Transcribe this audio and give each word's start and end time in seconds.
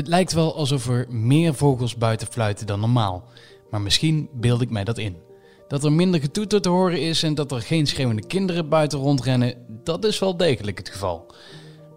Het 0.00 0.08
lijkt 0.08 0.32
wel 0.32 0.56
alsof 0.56 0.88
er 0.88 1.06
meer 1.08 1.54
vogels 1.54 1.96
buiten 1.96 2.26
fluiten 2.26 2.66
dan 2.66 2.80
normaal. 2.80 3.24
Maar 3.70 3.80
misschien 3.80 4.28
beeld 4.32 4.60
ik 4.60 4.70
mij 4.70 4.84
dat 4.84 4.98
in. 4.98 5.16
Dat 5.68 5.84
er 5.84 5.92
minder 5.92 6.20
getoeter 6.20 6.60
te 6.60 6.68
horen 6.68 7.00
is 7.00 7.22
en 7.22 7.34
dat 7.34 7.52
er 7.52 7.60
geen 7.60 7.86
schreeuwende 7.86 8.26
kinderen 8.26 8.68
buiten 8.68 8.98
rondrennen, 8.98 9.54
dat 9.84 10.04
is 10.04 10.18
wel 10.18 10.36
degelijk 10.36 10.78
het 10.78 10.88
geval. 10.88 11.34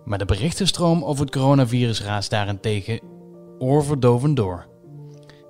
Maar 0.06 0.18
de 0.18 0.26
berichtenstroom 0.26 1.04
over 1.04 1.26
het 1.26 1.34
coronavirus 1.34 2.02
raast 2.02 2.30
daarentegen 2.30 3.00
oorverdovend 3.60 4.36
door. 4.36 4.66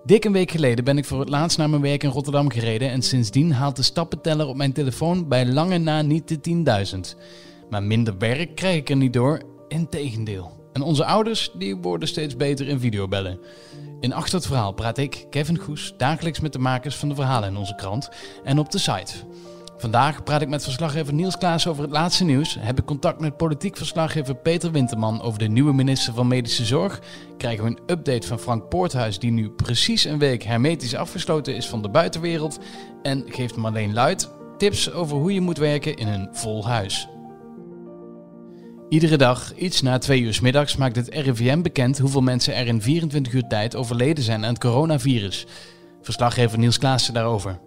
Dik 0.06 0.26
een 0.26 0.32
week 0.32 0.52
geleden 0.52 0.84
ben 0.84 0.98
ik 0.98 1.06
voor 1.06 1.20
het 1.20 1.30
laatst 1.30 1.58
naar 1.58 1.70
mijn 1.70 1.82
werk 1.82 2.04
in 2.04 2.10
Rotterdam 2.10 2.50
gereden 2.50 2.90
en 2.90 3.02
sindsdien 3.02 3.52
haalt 3.52 3.76
de 3.76 3.84
stappenteller 3.84 4.48
op 4.48 4.56
mijn 4.56 4.74
telefoon 4.74 5.28
bij 5.28 5.46
lange 5.46 5.78
na 5.78 6.02
niet 6.02 6.44
de 6.44 6.86
10.000. 6.94 7.20
Maar 7.70 7.84
minder 7.84 8.18
werk 8.18 8.56
krijg 8.56 8.78
ik 8.78 8.90
er 8.90 8.96
niet 8.96 9.14
door, 9.14 9.42
integendeel. 9.68 10.63
En 10.74 10.82
onze 10.82 11.06
ouders 11.06 11.52
die 11.54 11.76
worden 11.76 12.08
steeds 12.08 12.36
beter 12.36 12.68
in 12.68 12.80
videobellen. 12.80 13.40
In 14.00 14.14
Achter 14.14 14.36
het 14.36 14.48
Verhaal 14.48 14.72
praat 14.72 14.98
ik, 14.98 15.26
Kevin 15.30 15.58
Goes, 15.58 15.94
dagelijks 15.98 16.40
met 16.40 16.54
de 16.54 16.60
makers 16.60 16.96
van 16.96 17.10
de 17.10 17.16
verhalen 17.16 17.50
in 17.50 17.58
onze 17.58 17.76
krant 17.76 18.10
en 18.44 18.60
op 18.60 18.72
de 18.72 18.78
site. 18.78 19.14
Vandaag 19.78 20.24
praat 20.24 20.42
ik 20.42 20.48
met 20.48 20.64
verslaggever 20.64 21.14
Niels 21.14 21.38
Klaas 21.38 21.68
over 21.68 21.84
het 21.84 21.92
laatste 21.92 22.24
nieuws. 22.24 22.58
Heb 22.60 22.80
ik 22.80 22.86
contact 22.86 23.20
met 23.20 23.38
politiek 23.38 23.78
verslaggever 23.78 24.36
Peter 24.36 24.72
Winterman 24.72 25.22
over 25.22 25.40
de 25.40 25.48
nieuwe 25.48 25.74
minister 25.74 26.14
van 26.14 26.28
Medische 26.28 26.66
Zorg. 26.66 27.02
Krijgen 27.38 27.64
we 27.64 27.70
een 27.70 27.80
update 27.86 28.28
van 28.28 28.40
Frank 28.40 28.70
Poorthuis, 28.70 29.20
die 29.20 29.32
nu 29.32 29.50
precies 29.50 30.04
een 30.04 30.20
week 30.20 30.44
hermetisch 30.44 30.96
afgesloten 30.96 31.56
is 31.56 31.68
van 31.68 31.82
de 31.82 31.90
buitenwereld. 31.90 32.60
En 33.02 33.24
geeft 33.28 33.56
Marleen 33.56 33.94
Luid 33.94 34.30
tips 34.58 34.92
over 34.92 35.18
hoe 35.18 35.34
je 35.34 35.42
moet 35.42 35.58
werken 35.58 35.96
in 35.96 36.08
een 36.08 36.30
vol 36.32 36.68
huis. 36.68 37.08
Iedere 38.94 39.18
dag, 39.18 39.54
iets 39.56 39.82
na 39.82 39.98
twee 39.98 40.22
uur 40.22 40.40
middags, 40.42 40.76
maakt 40.76 40.96
het 40.96 41.10
RIVM 41.10 41.62
bekend 41.62 42.00
hoeveel 42.00 42.22
mensen 42.22 42.56
er 42.56 42.68
in 42.68 42.82
24 42.82 43.34
uur 43.34 43.48
tijd 43.48 43.76
overleden 43.76 44.24
zijn 44.24 44.44
aan 44.44 44.50
het 44.50 44.62
coronavirus. 44.62 45.46
Verslaggever 46.02 46.60
Niels 46.60 46.78
Klaassen 46.78 47.14
daarover. 47.14 47.60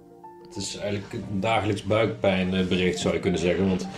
Het 0.48 0.56
is 0.56 0.76
eigenlijk 0.76 1.12
een 1.12 1.40
dagelijks 1.40 1.82
buikpijnbericht, 1.82 2.98
zou 2.98 3.14
je 3.14 3.20
kunnen 3.20 3.40
zeggen. 3.40 3.68
Want 3.68 3.88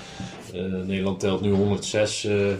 uh, 0.54 0.60
Nederland 0.62 1.20
telt 1.20 1.40
nu 1.40 1.50
106 1.50 2.24
uh, 2.24 2.48
uh, 2.48 2.56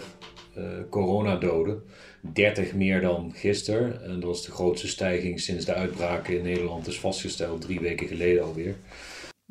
coronadoden. 0.89 1.81
30 2.21 2.73
meer 2.73 3.01
dan 3.01 3.31
gisteren. 3.35 4.03
En 4.03 4.13
dat 4.13 4.23
was 4.23 4.45
de 4.45 4.51
grootste 4.51 4.87
stijging 4.87 5.39
sinds 5.39 5.65
de 5.65 5.73
uitbraak 5.73 6.27
in 6.27 6.43
Nederland 6.43 6.87
is 6.87 6.99
vastgesteld, 6.99 7.61
drie 7.61 7.79
weken 7.79 8.07
geleden 8.07 8.43
alweer. 8.43 8.75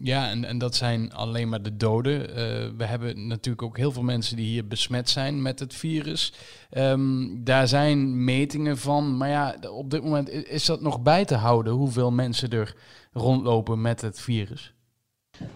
Ja, 0.01 0.31
en, 0.31 0.45
en 0.45 0.59
dat 0.59 0.75
zijn 0.75 1.13
alleen 1.13 1.49
maar 1.49 1.63
de 1.63 1.77
doden. 1.77 2.21
Uh, 2.21 2.37
we 2.77 2.85
hebben 2.85 3.27
natuurlijk 3.27 3.63
ook 3.63 3.77
heel 3.77 3.93
veel 3.93 4.03
mensen 4.03 4.37
die 4.37 4.47
hier 4.47 4.67
besmet 4.67 5.11
zijn 5.11 5.43
met 5.43 5.59
het 5.59 5.75
virus. 5.75 6.33
Um, 6.71 7.45
daar 7.45 7.69
zijn 7.69 8.25
metingen 8.25 8.79
van. 8.79 9.17
Maar 9.17 9.29
ja, 9.29 9.57
op 9.71 9.91
dit 9.91 10.03
moment 10.03 10.31
is 10.31 10.65
dat 10.65 10.81
nog 10.81 11.01
bij 11.01 11.25
te 11.25 11.35
houden 11.35 11.73
hoeveel 11.73 12.11
mensen 12.11 12.51
er 12.51 12.77
rondlopen 13.13 13.81
met 13.81 14.01
het 14.01 14.21
virus. 14.21 14.75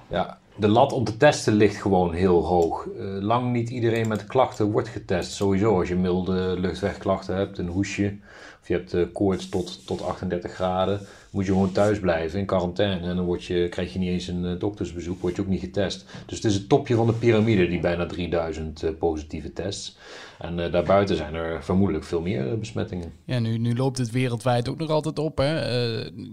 Ja, 0.09 0.39
de 0.57 0.69
lat 0.69 0.93
om 0.93 1.05
te 1.05 1.17
testen 1.17 1.55
ligt 1.55 1.77
gewoon 1.77 2.13
heel 2.13 2.45
hoog. 2.45 2.87
Uh, 2.87 3.23
lang 3.23 3.53
niet 3.53 3.71
iedereen 3.71 4.09
met 4.09 4.27
klachten 4.27 4.71
wordt 4.71 4.89
getest. 4.89 5.33
Sowieso 5.33 5.79
als 5.79 5.89
je 5.89 5.97
milde 5.97 6.55
luchtwegklachten 6.59 7.37
hebt, 7.37 7.59
een 7.59 7.69
hoesje 7.69 8.19
of 8.61 8.69
je 8.69 8.75
hebt 8.75 8.95
uh, 8.95 9.07
koorts 9.13 9.49
tot, 9.49 9.87
tot 9.87 10.03
38 10.03 10.53
graden, 10.53 11.01
moet 11.33 11.47
je 11.47 11.53
gewoon 11.53 11.73
thuis 11.73 12.01
blijven 12.01 12.39
in 12.39 12.47
quarantaine. 12.47 13.07
En 13.07 13.17
dan 13.17 13.25
word 13.25 13.45
je, 13.45 13.69
krijg 13.69 13.93
je 13.93 13.99
niet 13.99 14.09
eens 14.09 14.27
een 14.27 14.45
uh, 14.45 14.59
doktersbezoek, 14.59 15.21
word 15.21 15.37
je 15.37 15.43
ook 15.43 15.49
niet 15.49 15.61
getest. 15.61 16.05
Dus 16.27 16.37
het 16.37 16.45
is 16.45 16.55
het 16.55 16.69
topje 16.69 16.95
van 16.95 17.07
de 17.07 17.13
piramide, 17.13 17.69
die 17.69 17.81
bijna 17.81 18.07
3000 18.07 18.83
uh, 18.83 18.91
positieve 18.99 19.53
tests. 19.53 19.99
En 20.39 20.59
uh, 20.59 20.73
daarbuiten 20.73 21.17
zijn 21.17 21.35
er 21.35 21.65
vermoedelijk 21.65 22.05
veel 22.05 22.21
meer 22.21 22.59
besmettingen. 22.59 23.13
Ja, 23.25 23.39
nu, 23.39 23.59
nu 23.59 23.77
loopt 23.77 23.99
het 23.99 24.11
wereldwijd 24.11 24.69
ook 24.69 24.79
nog 24.79 24.91
altijd 24.91 25.19
op. 25.19 25.39
Hè? 25.39 25.61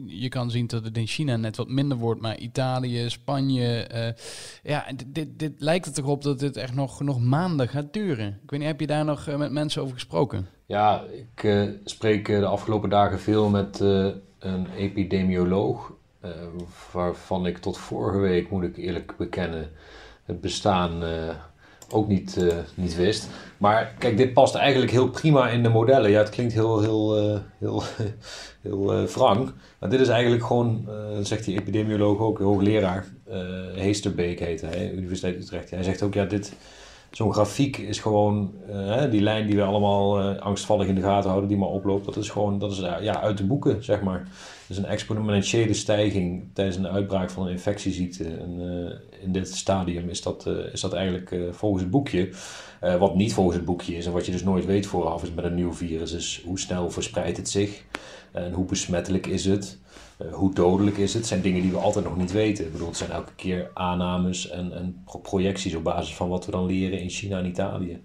je 0.06 0.30
kan 0.30 0.52
zien 0.52 0.68
dat 0.68 0.84
het 0.84 0.98
in 0.98 1.08
China 1.08 1.36
net 1.36 1.58
wat 1.58 1.68
minder 1.68 1.98
wordt, 1.98 2.22
maar 2.22 2.38
Italië, 2.38 3.10
Spanje. 3.10 3.88
ja, 4.64 4.86
dit, 4.96 5.16
dit, 5.16 5.40
dit 5.40 5.54
lijkt 5.58 5.86
er 5.86 5.94
toch 5.94 6.06
op 6.06 6.24
dat 6.24 6.40
dit 6.40 6.58
echt 6.58 6.74
nog, 6.74 7.02
nog 7.02 7.20
maanden 7.20 7.68
gaat 7.68 7.94
duren. 7.94 8.40
Ik 8.44 8.50
weet 8.50 8.60
niet, 8.60 8.70
heb 8.70 8.80
je 8.80 8.88
daar 8.88 9.06
nog 9.06 9.38
met 9.38 9.52
mensen 9.52 9.82
over 9.82 9.94
gesproken? 9.94 10.48
Ja, 10.66 11.04
ik 11.12 11.70
spreek 11.84 12.26
de 12.26 12.46
afgelopen 12.46 12.90
dagen 12.90 13.20
veel 13.20 13.50
met 13.50 13.82
een 14.40 14.68
epidemioloog, 14.78 15.94
uh, 16.26 16.32
waarvan 16.92 17.46
ik 17.46 17.58
tot 17.58 17.78
vorige 17.78 18.20
week, 18.20 18.50
moet 18.50 18.64
ik 18.64 18.78
eerlijk 18.78 19.14
bekennen, 19.18 19.70
het 20.26 20.42
bestaan 20.42 21.04
ook 21.92 22.08
niet, 22.08 22.38
niet 22.74 22.96
wist. 22.96 23.30
Maar 23.58 23.94
kijk, 23.98 24.18
dit 24.18 24.34
past 24.34 24.56
eigenlijk 24.56 24.92
heel 24.92 25.10
prima 25.10 25.50
in 25.50 25.64
de 25.64 25.70
modellen. 25.70 26.10
Ja, 26.10 26.20
het 26.20 26.30
klinkt 26.30 26.54
heel, 26.54 26.82
heel, 26.82 27.42
heel, 27.58 27.84
heel 28.62 29.06
wrang. 29.06 29.52
Maar 29.80 29.90
dit 29.90 30.00
is 30.00 30.08
eigenlijk 30.08 30.44
gewoon, 30.44 30.88
zegt 31.22 31.46
die 31.46 31.60
epidemioloog 31.60 32.20
ook, 32.20 32.40
hoogleraar, 32.40 33.06
Heesterbeek 33.76 34.40
heet 34.40 34.62
hij, 34.62 34.92
Universiteit 34.92 35.36
Utrecht. 35.36 35.70
Hij 35.70 35.84
zegt 35.84 36.02
ook, 36.02 36.14
ja, 36.14 36.26
dit 36.26 36.54
zo'n 37.12 37.34
grafiek 37.34 37.78
is 37.78 38.00
gewoon, 38.00 38.54
uh, 38.70 39.12
die 39.12 39.22
lijn 39.22 39.46
die 39.48 39.56
we 39.56 39.64
allemaal 39.64 40.20
uh, 40.20 40.40
angstvallig 40.40 40.88
in 40.88 40.96
de 40.96 41.02
gaten 41.02 41.30
houden, 41.30 41.50
die 41.50 41.58
maar 41.58 41.70
oploopt, 41.70 42.06
dat 42.06 42.18
is 42.18 42.30
gewoon, 42.30 42.60
dat 42.60 42.72
is 42.72 42.80
uh, 42.80 42.96
ja, 43.02 43.22
uit 43.22 43.38
de 43.38 43.44
boeken, 43.44 43.84
zeg 43.84 44.02
maar. 44.02 44.28
Dus 44.68 44.78
een 44.78 44.86
exponentiële 44.86 45.74
stijging 45.74 46.44
tijdens 46.54 46.78
een 46.78 46.88
uitbraak 46.88 47.30
van 47.30 47.46
een 47.46 47.52
infectieziekte. 47.52 48.24
En 48.24 48.60
in 49.22 49.32
dit 49.32 49.56
stadium 49.56 50.10
is 50.10 50.22
dat, 50.22 50.46
is 50.72 50.82
dat 50.82 50.94
eigenlijk 50.94 51.36
volgens 51.52 51.82
het 51.82 51.92
boekje. 51.92 52.30
wat 53.00 53.16
niet 53.16 53.34
volgens 53.34 53.56
het 53.56 53.66
boekje 53.66 53.96
is 53.96 54.06
en 54.06 54.12
wat 54.12 54.26
je 54.26 54.32
dus 54.32 54.44
nooit 54.44 54.66
weet 54.66 54.86
vooraf 54.86 55.24
is 55.24 55.34
met 55.34 55.46
een 55.46 55.56
nieuw 55.56 55.74
virus, 55.74 56.12
is 56.12 56.42
hoe 56.46 56.60
snel 56.60 56.92
verspreidt 56.92 57.38
het 57.38 57.50
zich 57.50 57.84
en 58.32 58.54
hoe 58.54 58.66
besmettelijk 58.66 59.28
is 59.28 59.46
het. 59.46 59.78
Uh, 60.22 60.34
hoe 60.34 60.54
dodelijk 60.54 60.98
is 60.98 61.14
het? 61.14 61.28
zijn 61.28 61.42
dingen 61.42 61.62
die 61.62 61.72
we 61.72 61.78
altijd 61.78 62.06
nog 62.06 62.18
niet 62.18 62.32
weten. 62.32 62.72
Bedoel, 62.72 62.88
het 62.88 62.98
zijn 62.98 63.12
elke 63.12 63.34
keer 63.36 63.72
aannames 63.74 64.50
en, 64.50 65.04
projecties 65.22 65.76
op 65.76 65.84
basis 65.84 66.16
van 66.16 66.30
wat 66.30 66.46
we 66.46 66.52
dan 66.52 66.66
leren 66.66 67.00
in 67.00 67.10
China 67.10 67.38
en 67.38 67.46
Italië. 67.46 68.02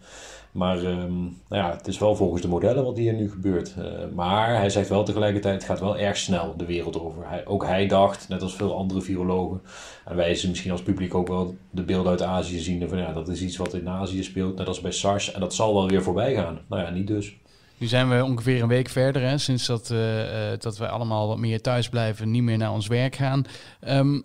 Maar 0.52 0.76
um, 0.78 1.40
nou 1.48 1.62
ja, 1.62 1.76
het 1.76 1.86
is 1.86 1.98
wel 1.98 2.16
volgens 2.16 2.42
de 2.42 2.48
modellen 2.48 2.84
wat 2.84 2.96
hier 2.96 3.12
nu 3.12 3.30
gebeurt. 3.30 3.74
Uh, 3.78 3.84
maar 4.14 4.56
hij 4.56 4.70
zegt 4.70 4.88
wel 4.88 5.04
tegelijkertijd, 5.04 5.54
het 5.54 5.64
gaat 5.64 5.80
wel 5.80 5.98
erg 5.98 6.16
snel 6.16 6.56
de 6.56 6.64
wereld 6.64 7.00
over. 7.00 7.42
Ook 7.44 7.64
hij 7.64 7.86
dacht, 7.86 8.28
net 8.28 8.42
als 8.42 8.54
veel 8.54 8.76
andere 8.76 9.00
virologen, 9.00 9.62
en 10.04 10.16
wij 10.16 10.34
ze 10.34 10.48
misschien 10.48 10.70
als 10.70 10.82
publiek 10.82 11.14
ook 11.14 11.28
wel 11.28 11.56
de 11.70 11.82
beelden 11.82 12.10
uit 12.10 12.22
Azië 12.22 12.58
zien. 12.58 12.88
Van 12.88 12.98
ja, 12.98 13.12
dat 13.12 13.28
is 13.28 13.42
iets 13.42 13.56
wat 13.56 13.74
in 13.74 13.88
Azië 13.88 14.22
speelt, 14.22 14.56
net 14.56 14.66
als 14.66 14.80
bij 14.80 14.92
SARS. 14.92 15.32
En 15.32 15.40
dat 15.40 15.54
zal 15.54 15.74
wel 15.74 15.88
weer 15.88 16.02
voorbij 16.02 16.34
gaan. 16.34 16.58
Nou 16.68 16.82
ja, 16.82 16.90
niet 16.90 17.06
dus. 17.06 17.36
Nu 17.78 17.86
zijn 17.86 18.08
we 18.08 18.24
ongeveer 18.24 18.62
een 18.62 18.68
week 18.68 18.88
verder, 18.88 19.22
hè, 19.22 19.38
sinds 19.38 19.66
dat, 19.66 19.90
uh, 19.90 20.18
uh, 20.18 20.58
dat 20.58 20.78
we 20.78 20.88
allemaal 20.88 21.28
wat 21.28 21.38
meer 21.38 21.60
thuis 21.60 21.88
blijven, 21.88 22.30
niet 22.30 22.42
meer 22.42 22.58
naar 22.58 22.72
ons 22.72 22.86
werk 22.86 23.16
gaan. 23.16 23.44
Um, 23.88 24.24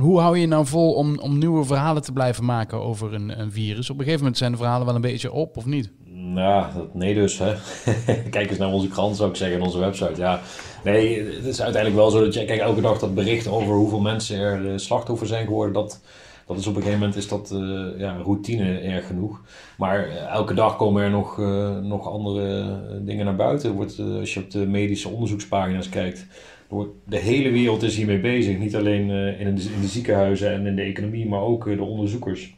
hoe 0.00 0.20
hou 0.20 0.38
je 0.38 0.46
nou 0.46 0.66
vol 0.66 0.92
om, 0.92 1.18
om 1.18 1.38
nieuwe 1.38 1.64
verhalen 1.64 2.02
te 2.02 2.12
blijven 2.12 2.44
maken 2.44 2.80
over 2.80 3.14
een, 3.14 3.40
een, 3.40 3.52
virus? 3.52 3.90
Op 3.90 3.96
een 3.96 4.02
gegeven 4.02 4.20
moment 4.20 4.38
zijn 4.38 4.50
de 4.52 4.56
verhalen 4.56 4.86
wel 4.86 4.94
een 4.94 5.00
beetje 5.00 5.32
op, 5.32 5.56
of 5.56 5.64
niet? 5.64 5.90
Nou, 6.06 6.66
nee 6.92 7.14
dus. 7.14 7.38
Hè. 7.38 7.54
kijk 8.30 8.50
eens 8.50 8.58
naar 8.58 8.72
onze 8.72 8.88
krant, 8.88 9.16
zou 9.16 9.30
ik 9.30 9.36
zeggen, 9.36 9.58
en 9.58 9.64
onze 9.64 9.78
website. 9.78 10.20
Ja, 10.20 10.40
nee, 10.84 11.24
het 11.24 11.44
is 11.44 11.62
uiteindelijk 11.62 12.02
wel 12.02 12.10
zo 12.10 12.24
dat 12.24 12.34
je 12.34 12.44
kijk, 12.44 12.60
elke 12.60 12.80
dag 12.80 12.98
dat 12.98 13.14
bericht 13.14 13.48
over 13.48 13.74
hoeveel 13.74 14.00
mensen 14.00 14.38
er 14.38 14.80
slachtoffer 14.80 15.26
zijn 15.26 15.46
geworden, 15.46 15.74
dat 15.74 16.00
dat 16.46 16.58
is 16.58 16.66
op 16.66 16.76
een 16.76 16.82
gegeven 16.82 16.98
moment 16.98 17.18
is 17.18 17.28
dat 17.28 17.50
uh, 17.54 17.98
ja, 17.98 18.16
routine 18.16 18.78
erg 18.78 19.06
genoeg. 19.06 19.40
Maar 19.76 20.08
uh, 20.08 20.26
elke 20.26 20.54
dag 20.54 20.76
komen 20.76 21.02
er 21.02 21.10
nog, 21.10 21.38
uh, 21.38 21.78
nog 21.78 22.08
andere 22.08 22.80
dingen 23.04 23.24
naar 23.24 23.36
buiten. 23.36 23.72
Wordt, 23.72 23.98
als 23.98 24.34
je 24.34 24.40
op 24.40 24.50
de 24.50 24.66
medische 24.66 25.08
onderzoekspagina's 25.08 25.88
kijkt, 25.88 26.26
de 27.04 27.18
hele 27.18 27.50
wereld 27.50 27.82
is 27.82 27.96
hiermee 27.96 28.20
bezig. 28.20 28.58
Niet 28.58 28.76
alleen 28.76 29.10
in, 29.38 29.54
de, 29.54 29.62
in 29.62 29.88
ziekenhuizen 29.88 30.52
en 30.52 30.66
in 30.66 30.76
de 30.76 30.82
economie, 30.82 31.28
maar 31.28 31.40
ook 31.40 31.64
de 31.64 31.82
onderzoekers. 31.82 32.54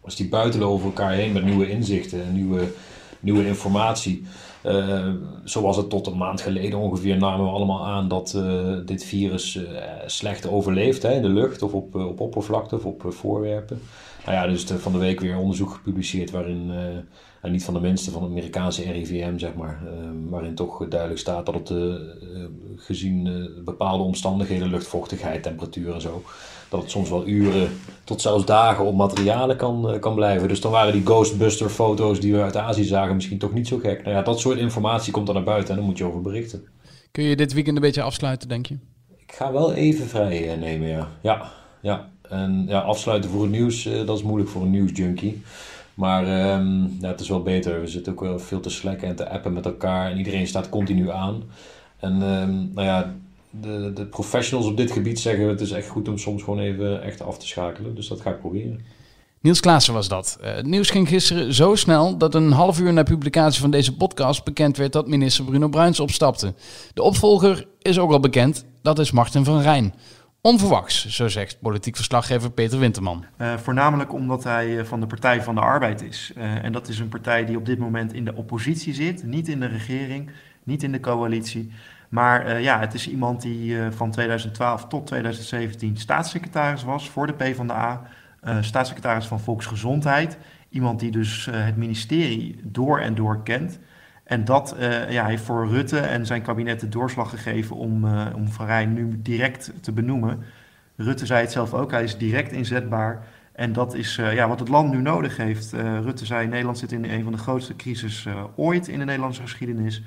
Als 0.00 0.16
die 0.16 0.28
buitelen 0.28 0.68
over 0.68 0.86
elkaar 0.86 1.12
heen 1.12 1.32
met 1.32 1.44
nieuwe 1.44 1.70
inzichten 1.70 2.22
en 2.24 2.34
nieuwe, 2.34 2.68
nieuwe 3.20 3.46
informatie. 3.46 4.22
Uh, 4.66 5.08
zoals 5.44 5.76
het 5.76 5.90
tot 5.90 6.06
een 6.06 6.16
maand 6.16 6.40
geleden 6.40 6.78
ongeveer 6.78 7.16
namen 7.16 7.46
we 7.46 7.52
allemaal 7.52 7.86
aan 7.86 8.08
dat 8.08 8.32
uh, 8.36 8.76
dit 8.86 9.04
virus 9.04 9.54
uh, 9.54 9.68
slecht 10.06 10.48
overleeft 10.48 11.02
hè, 11.02 11.12
in 11.12 11.22
de 11.22 11.28
lucht 11.28 11.62
of 11.62 11.72
op, 11.72 11.94
op 11.94 12.20
oppervlakte 12.20 12.74
of 12.74 12.84
op 12.84 13.04
voorwerpen. 13.08 13.80
Nou 14.24 14.36
ja, 14.36 14.46
dus 14.46 14.64
van 14.64 14.92
de 14.92 14.98
week 14.98 15.20
weer 15.20 15.36
onderzoek 15.36 15.70
gepubliceerd 15.70 16.30
waarin, 16.30 16.70
en 17.40 17.52
niet 17.52 17.64
van 17.64 17.74
de 17.74 17.80
minste 17.80 18.10
van 18.10 18.22
het 18.22 18.30
Amerikaanse 18.30 18.92
RIVM 18.92 19.38
zeg 19.38 19.54
maar, 19.54 19.82
waarin 20.28 20.54
toch 20.54 20.88
duidelijk 20.88 21.20
staat 21.20 21.46
dat 21.46 21.54
het 21.54 21.72
gezien 22.76 23.48
bepaalde 23.64 24.04
omstandigheden, 24.04 24.70
luchtvochtigheid, 24.70 25.42
temperatuur 25.42 25.94
en 25.94 26.00
zo, 26.00 26.22
dat 26.72 26.82
het 26.82 26.90
soms 26.90 27.10
wel 27.10 27.26
uren 27.26 27.70
tot 28.04 28.20
zelfs 28.20 28.44
dagen 28.44 28.84
op 28.84 28.94
materialen 28.94 29.56
kan, 29.56 29.96
kan 30.00 30.14
blijven. 30.14 30.48
Dus 30.48 30.60
dan 30.60 30.72
waren 30.72 30.92
die 30.92 31.04
Ghostbuster 31.04 31.68
foto's 31.68 32.20
die 32.20 32.32
we 32.32 32.42
uit 32.42 32.56
Azië 32.56 32.84
zagen 32.84 33.14
misschien 33.14 33.38
toch 33.38 33.52
niet 33.52 33.68
zo 33.68 33.78
gek. 33.78 34.02
Nou 34.02 34.16
ja, 34.16 34.22
dat 34.22 34.40
soort 34.40 34.58
informatie 34.58 35.12
komt 35.12 35.26
dan 35.26 35.34
naar 35.34 35.44
buiten 35.44 35.70
en 35.70 35.76
daar 35.76 35.84
moet 35.88 35.98
je 35.98 36.04
over 36.04 36.20
berichten. 36.20 36.64
Kun 37.10 37.24
je 37.24 37.36
dit 37.36 37.52
weekend 37.52 37.76
een 37.76 37.82
beetje 37.82 38.02
afsluiten, 38.02 38.48
denk 38.48 38.66
je? 38.66 38.74
Ik 39.16 39.32
ga 39.32 39.52
wel 39.52 39.72
even 39.72 40.08
vrij 40.08 40.56
nemen, 40.56 40.88
ja. 40.88 41.08
Ja, 41.22 41.50
ja. 41.80 42.08
En 42.28 42.64
ja, 42.68 42.80
afsluiten 42.80 43.30
voor 43.30 43.42
het 43.42 43.50
nieuws, 43.50 43.88
dat 44.06 44.16
is 44.16 44.22
moeilijk 44.22 44.50
voor 44.50 44.62
een 44.62 44.70
nieuwsjunkie. 44.70 45.42
Maar 45.94 46.26
ja, 46.26 47.08
het 47.08 47.20
is 47.20 47.28
wel 47.28 47.42
beter. 47.42 47.80
We 47.80 47.86
zitten 47.86 48.12
ook 48.12 48.20
wel 48.20 48.38
veel 48.38 48.60
te 48.60 48.70
slacken 48.70 49.08
en 49.08 49.16
te 49.16 49.28
appen 49.28 49.52
met 49.52 49.64
elkaar. 49.64 50.10
En 50.10 50.18
iedereen 50.18 50.46
staat 50.46 50.68
continu 50.68 51.10
aan. 51.10 51.42
En 51.98 52.12
ehm, 52.12 52.54
nou 52.74 52.86
ja, 52.86 53.14
de, 53.60 53.92
de 53.94 54.06
professionals 54.06 54.66
op 54.66 54.76
dit 54.76 54.90
gebied 54.90 55.20
zeggen 55.20 55.48
het 55.48 55.60
is 55.60 55.70
echt 55.70 55.88
goed 55.88 56.08
om 56.08 56.18
soms 56.18 56.42
gewoon 56.42 56.58
even 56.58 57.02
echt 57.02 57.22
af 57.22 57.38
te 57.38 57.46
schakelen. 57.46 57.94
Dus 57.94 58.08
dat 58.08 58.20
ga 58.20 58.30
ik 58.30 58.38
proberen. 58.38 58.80
Niels 59.40 59.60
Klaassen 59.60 59.94
was 59.94 60.08
dat. 60.08 60.38
Uh, 60.42 60.54
het 60.54 60.66
nieuws 60.66 60.90
ging 60.90 61.08
gisteren 61.08 61.54
zo 61.54 61.74
snel 61.74 62.16
dat 62.16 62.34
een 62.34 62.52
half 62.52 62.80
uur 62.80 62.92
na 62.92 63.02
publicatie 63.02 63.60
van 63.60 63.70
deze 63.70 63.96
podcast 63.96 64.44
bekend 64.44 64.76
werd 64.76 64.92
dat 64.92 65.08
minister 65.08 65.44
Bruno 65.44 65.68
Bruins 65.68 66.00
opstapte. 66.00 66.54
De 66.94 67.02
opvolger 67.02 67.66
is 67.80 67.98
ook 67.98 68.12
al 68.12 68.20
bekend, 68.20 68.64
dat 68.82 68.98
is 68.98 69.10
Martin 69.10 69.44
van 69.44 69.60
Rijn. 69.60 69.94
Onverwachts, 70.40 71.06
zo 71.06 71.28
zegt 71.28 71.58
politiek 71.60 71.96
verslaggever 71.96 72.50
Peter 72.50 72.78
Winterman. 72.78 73.24
Uh, 73.38 73.56
voornamelijk 73.56 74.12
omdat 74.12 74.44
hij 74.44 74.68
uh, 74.68 74.84
van 74.84 75.00
de 75.00 75.06
Partij 75.06 75.42
van 75.42 75.54
de 75.54 75.60
Arbeid 75.60 76.02
is. 76.02 76.32
Uh, 76.36 76.64
en 76.64 76.72
dat 76.72 76.88
is 76.88 76.98
een 76.98 77.08
partij 77.08 77.44
die 77.44 77.56
op 77.56 77.66
dit 77.66 77.78
moment 77.78 78.12
in 78.12 78.24
de 78.24 78.34
oppositie 78.34 78.94
zit, 78.94 79.24
niet 79.24 79.48
in 79.48 79.60
de 79.60 79.66
regering, 79.66 80.30
niet 80.64 80.82
in 80.82 80.92
de 80.92 81.00
coalitie. 81.00 81.72
Maar 82.12 82.60
ja, 82.60 82.78
het 82.78 82.94
is 82.94 83.08
iemand 83.08 83.42
die 83.42 83.76
van 83.90 84.10
2012 84.10 84.86
tot 84.86 85.06
2017 85.06 85.96
staatssecretaris 85.96 86.82
was 86.82 87.10
voor 87.10 87.26
de 87.26 87.32
PvdA. 87.32 88.02
staatssecretaris 88.60 89.26
van 89.26 89.40
Volksgezondheid. 89.40 90.38
Iemand 90.68 91.00
die 91.00 91.10
dus 91.10 91.48
het 91.50 91.76
ministerie 91.76 92.60
door 92.64 93.00
en 93.00 93.14
door 93.14 93.42
kent. 93.42 93.78
En 94.32 94.44
dat 94.44 94.76
uh, 94.78 95.10
ja, 95.10 95.26
heeft 95.26 95.42
voor 95.42 95.68
Rutte 95.68 95.98
en 95.98 96.26
zijn 96.26 96.42
kabinet 96.42 96.80
de 96.80 96.88
doorslag 96.88 97.30
gegeven 97.30 97.76
om, 97.76 98.04
uh, 98.04 98.26
om 98.34 98.48
Van 98.48 98.66
Rijn 98.66 98.92
nu 98.92 99.18
direct 99.22 99.72
te 99.80 99.92
benoemen. 99.92 100.44
Rutte 100.96 101.26
zei 101.26 101.40
het 101.40 101.52
zelf 101.52 101.74
ook, 101.74 101.90
hij 101.90 102.02
is 102.02 102.18
direct 102.18 102.52
inzetbaar. 102.52 103.26
En 103.52 103.72
dat 103.72 103.94
is 103.94 104.18
uh, 104.18 104.34
ja, 104.34 104.48
wat 104.48 104.58
het 104.58 104.68
land 104.68 104.92
nu 104.92 105.00
nodig 105.00 105.36
heeft. 105.36 105.72
Rutte 105.72 106.26
zei, 106.26 106.46
Nederland 106.46 106.78
zit 106.78 106.92
in 106.92 107.04
een 107.04 107.22
van 107.22 107.32
de 107.32 107.38
grootste 107.38 107.76
crisis 107.76 108.26
ooit 108.56 108.88
in 108.88 108.98
de 108.98 109.04
Nederlandse 109.04 109.42
geschiedenis. 109.42 110.02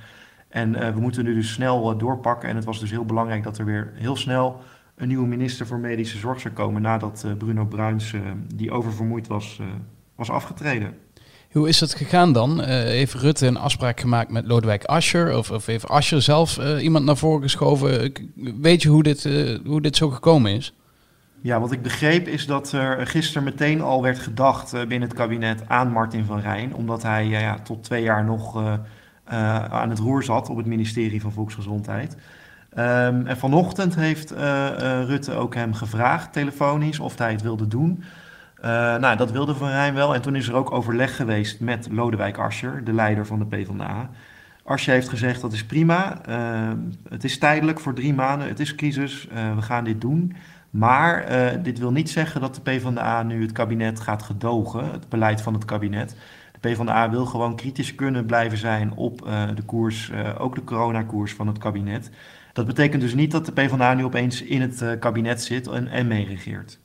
En 0.56 0.94
we 0.94 1.00
moeten 1.00 1.24
nu 1.24 1.34
dus 1.34 1.54
snel 1.54 1.98
doorpakken. 1.98 2.50
En 2.50 2.56
het 2.56 2.66
was 2.66 2.80
dus 2.80 2.92
heel 2.92 3.06
belangrijk 3.06 3.44
dat 3.44 3.58
er 3.58 3.66
weer 3.66 3.92
heel 3.96 4.16
snel 4.16 4.62
een 4.96 5.08
nieuwe 5.08 5.28
minister 5.28 5.68
voor 5.68 5.78
medische 5.80 6.18
zorg 6.18 6.40
zou 6.40 6.54
komen... 6.54 6.82
nadat 6.82 7.26
Bruno 7.38 7.66
Bruins, 7.66 8.14
die 8.56 8.72
oververmoeid 8.72 9.28
was, 9.28 9.60
was 10.16 10.30
afgetreden. 10.30 10.94
Hoe 11.52 11.68
is 11.68 11.80
het 11.80 11.94
gegaan 11.94 12.34
dan? 12.34 12.64
Heeft 12.64 13.14
Rutte 13.14 13.48
een 13.48 13.58
afspraak 13.58 14.00
gemaakt 14.00 14.32
met 14.32 14.46
Lodewijk 14.46 14.84
Asscher? 14.84 15.38
Of, 15.38 15.52
of 15.52 15.66
heeft 15.66 15.88
Asscher 15.88 16.22
zelf 16.22 16.78
iemand 16.80 17.06
naar 17.06 17.18
voren 17.18 17.42
geschoven? 17.42 18.12
Weet 18.62 18.82
je 18.82 18.90
hoe 18.90 19.04
dit, 19.04 19.30
hoe 19.66 19.82
dit 19.82 19.96
zo 19.96 20.10
gekomen 20.10 20.52
is? 20.52 20.74
Ja, 21.42 21.60
wat 21.60 21.72
ik 21.72 21.82
begreep 21.82 22.28
is 22.28 22.46
dat 22.46 22.72
er 22.72 23.08
gisteren 23.08 23.44
meteen 23.44 23.82
al 23.82 24.02
werd 24.02 24.20
gedacht 24.20 24.72
binnen 24.72 25.10
het 25.10 25.18
kabinet 25.18 25.64
aan 25.68 25.92
Martin 25.92 26.26
van 26.26 26.40
Rijn. 26.40 26.76
Omdat 26.76 27.04
hij 27.04 27.28
ja, 27.28 27.60
tot 27.60 27.84
twee 27.84 28.04
jaar 28.04 28.24
nog 28.24 28.64
aan 29.70 29.90
het 29.90 30.00
roer 30.00 30.24
zat 30.24 30.50
op 30.50 30.58
het 30.58 30.66
ministerie 30.66 31.22
van 31.22 31.32
Volksgezondheid. 31.32 32.18
Um, 32.78 33.28
en 33.28 33.38
vanochtend 33.38 33.96
heeft 33.96 34.32
Rutte 35.06 35.34
ook 35.34 35.56
hem 35.56 35.74
gevraagd, 35.74 36.34
telefonisch, 36.34 37.00
of 37.00 37.18
hij 37.18 37.32
het 37.32 37.42
wilde 37.42 37.68
doen. 37.68 38.04
Nou, 39.00 39.16
dat 39.16 39.32
wilde 39.32 39.56
Van 39.56 39.70
Rijn 39.70 39.94
wel. 39.94 40.16
En 40.16 40.22
toen 40.22 40.36
is 40.36 40.48
er 40.48 40.56
ook 40.56 40.72
overleg 40.72 41.16
geweest 41.16 41.60
met 41.60 41.88
Lodewijk 41.92 42.38
Asscher, 42.38 42.84
de 42.84 42.94
leider 42.94 43.26
van 43.26 43.40
de 43.40 43.46
PvdA. 43.46 44.10
Asscher 44.64 44.94
heeft 44.94 45.10
gezegd, 45.10 45.42
dat 45.42 45.54
is 45.54 45.66
prima. 45.66 46.22
Uh, 46.30 46.72
het 47.10 47.24
is 47.24 47.38
tijdelijk 47.38 47.80
voor 47.80 47.94
drie 47.94 48.14
maanden. 48.14 48.48
Het 48.48 48.60
is 48.60 48.76
crisis. 48.76 49.28
We 49.56 49.62
gaan 49.62 49.84
dit 49.84 50.02
doen. 50.02 50.36
Maar 50.70 51.26
dit 51.64 51.80
wil 51.80 51.92
niet 51.92 52.10
zeggen 52.10 52.42
dat 52.42 52.56
de 52.56 52.62
PvdA 52.62 53.24
nu 53.24 53.42
het 53.42 53.52
kabinet 53.52 54.00
gaat 54.00 54.24
gedogen. 54.24 54.92
Het 54.92 55.10
beleid 55.10 55.42
van 55.42 55.54
het 55.54 55.66
kabinet. 55.66 56.16
PvdA 56.70 57.10
wil 57.10 57.26
gewoon 57.26 57.56
kritisch 57.56 57.96
kunnen 57.96 58.26
blijven 58.26 58.58
zijn 58.58 58.94
op 58.96 59.20
de 59.56 59.64
koers, 59.66 60.12
ook 60.38 60.56
de 60.56 60.64
coronakoers 60.64 61.34
van 61.34 61.48
het 61.48 61.58
kabinet. 61.58 62.10
Dat 62.54 62.66
betekent 62.66 63.02
dus 63.02 63.14
niet 63.14 63.32
dat 63.32 63.46
de 63.46 63.52
PvdA 63.52 63.94
nu 63.94 64.04
opeens 64.04 64.42
in 64.42 64.62
het 64.62 65.00
kabinet 65.00 65.44
zit 65.44 65.68
en, 65.68 65.88
en 65.88 66.08
meeregeert. 66.08 66.80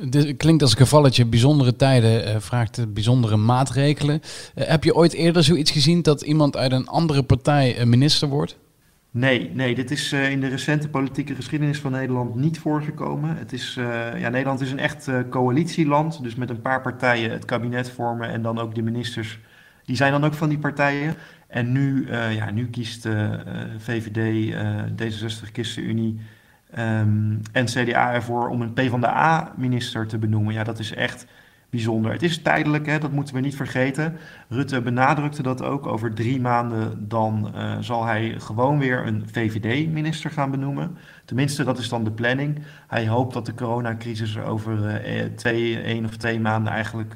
Dit 0.00 0.36
klinkt 0.36 0.62
als 0.62 0.70
een 0.70 0.76
gevalletje 0.76 1.24
bijzondere 1.24 1.76
tijden 1.76 2.42
vraagt 2.42 2.92
bijzondere 2.94 3.36
maatregelen. 3.36 4.20
Heb 4.54 4.84
je 4.84 4.94
ooit 4.94 5.12
eerder 5.12 5.44
zoiets 5.44 5.70
gezien 5.70 6.02
dat 6.02 6.22
iemand 6.22 6.56
uit 6.56 6.72
een 6.72 6.88
andere 6.88 7.22
partij 7.22 7.86
minister 7.86 8.28
wordt? 8.28 8.56
Nee, 9.14 9.50
nee, 9.54 9.74
dit 9.74 9.90
is 9.90 10.12
in 10.12 10.40
de 10.40 10.48
recente 10.48 10.88
politieke 10.88 11.34
geschiedenis 11.34 11.80
van 11.80 11.92
Nederland 11.92 12.34
niet 12.34 12.58
voorgekomen. 12.58 13.36
Het 13.36 13.52
is, 13.52 13.74
ja, 14.16 14.28
Nederland 14.28 14.60
is 14.60 14.72
een 14.72 14.78
echt 14.78 15.10
coalitieland, 15.30 16.22
dus 16.22 16.34
met 16.34 16.50
een 16.50 16.62
paar 16.62 16.80
partijen 16.80 17.30
het 17.30 17.44
kabinet 17.44 17.90
vormen 17.90 18.28
en 18.28 18.42
dan 18.42 18.58
ook 18.58 18.74
de 18.74 18.82
ministers, 18.82 19.38
die 19.84 19.96
zijn 19.96 20.12
dan 20.12 20.24
ook 20.24 20.34
van 20.34 20.48
die 20.48 20.58
partijen. 20.58 21.14
En 21.46 21.72
nu, 21.72 22.10
ja, 22.10 22.50
nu 22.50 22.70
kiest 22.70 23.08
VVD, 23.78 24.54
D66, 25.02 25.52
ChristenUnie 25.52 26.20
Um, 26.78 27.40
en 27.52 27.64
CDA 27.64 28.12
ervoor 28.12 28.48
om 28.48 28.62
een 28.62 28.72
PvdA-minister 28.72 30.06
te 30.06 30.18
benoemen. 30.18 30.54
Ja, 30.54 30.64
dat 30.64 30.78
is 30.78 30.94
echt 30.94 31.26
bijzonder. 31.72 32.12
Het 32.12 32.22
is 32.22 32.42
tijdelijk, 32.42 32.86
hè, 32.86 32.98
dat 32.98 33.12
moeten 33.12 33.34
we 33.34 33.40
niet 33.40 33.56
vergeten. 33.56 34.16
Rutte 34.48 34.82
benadrukte 34.82 35.42
dat 35.42 35.62
ook. 35.62 35.86
Over 35.86 36.14
drie 36.14 36.40
maanden 36.40 37.08
dan 37.08 37.52
uh, 37.54 37.76
zal 37.80 38.04
hij 38.04 38.34
gewoon 38.38 38.78
weer 38.78 39.06
een 39.06 39.24
VVD-minister 39.32 40.30
gaan 40.30 40.50
benoemen. 40.50 40.96
Tenminste, 41.24 41.64
dat 41.64 41.78
is 41.78 41.88
dan 41.88 42.04
de 42.04 42.10
planning. 42.10 42.62
Hij 42.88 43.08
hoopt 43.08 43.34
dat 43.34 43.46
de 43.46 43.54
coronacrisis 43.54 44.34
er 44.34 44.44
over 44.44 45.06
uh, 45.06 45.24
twee, 45.24 45.80
één 45.80 46.04
of 46.04 46.16
twee 46.16 46.40
maanden 46.40 46.72
eigenlijk 46.72 47.14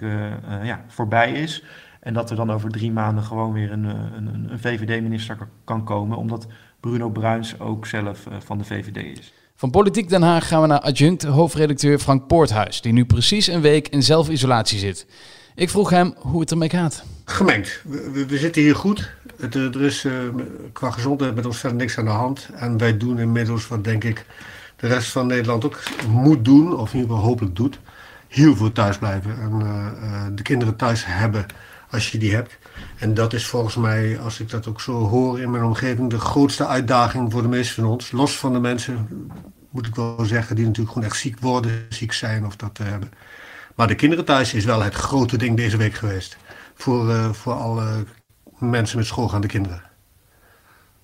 ja, 0.63 0.85
voorbij 0.87 1.33
is. 1.33 1.65
En 2.01 2.15
dat 2.15 2.31
er 2.31 2.37
dan 2.37 2.51
over 2.53 2.71
drie 2.71 2.93
maanden 2.93 3.25
gewoon 3.25 3.53
weer 3.53 3.73
een, 3.73 3.85
een, 3.85 4.51
een 4.51 4.59
VVD-minister 4.59 5.39
kan 5.65 5.85
komen. 5.85 6.17
Omdat 6.17 6.47
Bruno 6.81 7.11
Bruins 7.11 7.61
ook 7.61 7.87
zelf 7.87 8.27
van 8.39 8.59
de 8.59 8.65
VVD 8.65 9.19
is. 9.19 9.33
Van 9.59 9.71
Politiek 9.71 10.09
Den 10.09 10.23
Haag 10.23 10.49
gaan 10.49 10.61
we 10.61 10.67
naar 10.67 10.81
adjunct 10.81 11.23
hoofdredacteur 11.23 11.99
Frank 11.99 12.27
Poorthuis, 12.27 12.81
die 12.81 12.93
nu 12.93 13.05
precies 13.05 13.47
een 13.47 13.61
week 13.61 13.89
in 13.89 14.03
zelfisolatie 14.03 14.79
zit. 14.79 15.07
Ik 15.55 15.71
vroeg 15.71 15.91
hem 15.91 16.15
hoe 16.19 16.41
het 16.41 16.51
ermee 16.51 16.69
gaat. 16.69 17.05
Gemengd. 17.25 17.83
We, 18.13 18.39
zitten 18.39 18.63
hier 18.63 18.77
goed. 18.77 19.11
Er 19.51 19.83
is 19.83 20.05
uh, 20.05 20.13
qua 20.73 20.91
gezondheid 20.91 21.35
met 21.35 21.47
ons 21.47 21.59
verder 21.59 21.79
niks 21.79 21.99
aan 21.99 22.05
de 22.05 22.11
hand. 22.11 22.49
En 22.55 22.79
wij 22.79 22.97
doen 22.97 23.19
inmiddels 23.19 23.69
wat 23.69 23.85
denk 23.85 24.05
ik 24.05 24.27
de 24.77 24.87
rest 24.87 25.09
van 25.09 25.27
Nederland 25.27 25.65
ook 25.65 25.83
moet 26.09 26.45
doen, 26.45 26.77
of 26.77 26.93
in 26.93 26.99
ieder 26.99 27.15
geval 27.15 27.29
hopelijk 27.29 27.57
doet. 27.57 27.79
Heel 28.29 28.57
veel 28.57 28.73
thuis 28.73 28.99
blijven 28.99 29.41
en 29.41 29.61
uh, 29.61 29.69
uh, 30.03 30.27
de 30.35 30.43
kinderen 30.43 30.77
thuis 30.77 31.05
hebben 31.07 31.47
als 31.91 32.11
je 32.11 32.19
die 32.19 32.35
hebt. 32.35 32.59
En 32.99 33.15
dat 33.15 33.33
is 33.33 33.47
volgens 33.47 33.75
mij, 33.75 34.19
als 34.21 34.41
ik 34.41 34.51
dat 34.51 34.67
ook 34.67 34.81
zo 34.81 34.93
hoor 34.93 35.41
in 35.41 35.51
mijn 35.51 35.65
omgeving, 35.65 36.11
de 36.11 36.19
grootste 36.19 36.67
uitdaging 36.67 37.33
voor 37.33 37.43
de 37.43 37.49
meesten 37.49 37.83
van 37.83 37.93
ons. 37.93 38.11
Los 38.11 38.39
van 38.39 38.53
de 38.53 38.61
mensen, 38.61 39.09
moet 39.71 39.87
ik 39.87 39.95
wel 39.95 40.25
zeggen, 40.25 40.57
die 40.57 40.65
natuurlijk 40.65 40.93
gewoon 40.93 41.09
echt 41.09 41.19
ziek 41.21 41.41
worden, 41.41 41.87
ziek 41.89 42.13
zijn 42.13 42.47
of 42.47 42.57
dat 42.57 42.79
hebben. 42.79 43.11
Maar 43.75 43.87
de 43.87 43.95
kinderen 43.95 44.25
thuis 44.25 44.55
is 44.55 44.65
wel 44.65 44.83
het 44.83 44.95
grote 44.95 45.37
ding 45.37 45.57
deze 45.57 45.77
week 45.77 45.95
geweest. 45.95 46.37
Voor, 46.75 47.09
uh, 47.09 47.33
voor 47.33 47.53
alle 47.53 48.05
mensen 48.59 48.99
met 48.99 49.07
schoolgaande 49.07 49.47
kinderen. 49.47 49.83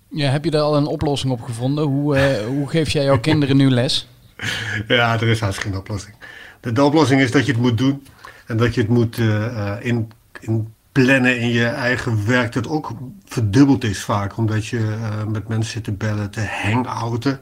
Ja, 0.08 0.30
heb 0.30 0.44
je 0.44 0.50
daar 0.50 0.62
al 0.62 0.76
een 0.76 0.87
oplossing 0.87 1.32
op 1.32 1.42
gevonden? 1.42 1.85
Hoe, 1.85 2.16
uh, 2.16 2.47
hoe 2.47 2.68
geef 2.68 2.90
jij 2.90 3.04
jouw 3.04 3.20
kinderen 3.20 3.56
nu 3.56 3.70
les? 3.70 4.08
Ja, 4.88 5.14
er 5.14 5.28
is 5.28 5.40
haast 5.40 5.58
geen 5.58 5.76
oplossing. 5.76 6.14
De, 6.61 6.73
de, 6.73 6.85
oplossing 6.85 7.20
is 7.20 7.30
dat 7.30 7.47
je 7.47 7.52
het 7.52 7.61
moet 7.61 7.78
doen. 7.78 8.06
En 8.47 8.56
dat 8.56 8.75
je 8.75 8.80
het 8.80 8.90
moet 8.90 9.18
uh, 9.18 9.76
in, 9.80 10.12
in 10.40 10.75
plannen 10.92 11.40
in 11.40 11.49
je 11.49 11.66
eigen 11.66 12.26
werk 12.26 12.52
dat 12.52 12.68
ook 12.68 12.92
verdubbeld 13.25 13.84
is 13.84 14.04
vaak. 14.04 14.37
Omdat 14.37 14.66
je 14.66 14.78
uh, 14.78 15.25
met 15.25 15.49
mensen 15.49 15.72
zit 15.72 15.84
te 15.84 15.92
bellen, 15.92 16.30
te 16.30 16.46
hangouten. 16.62 17.40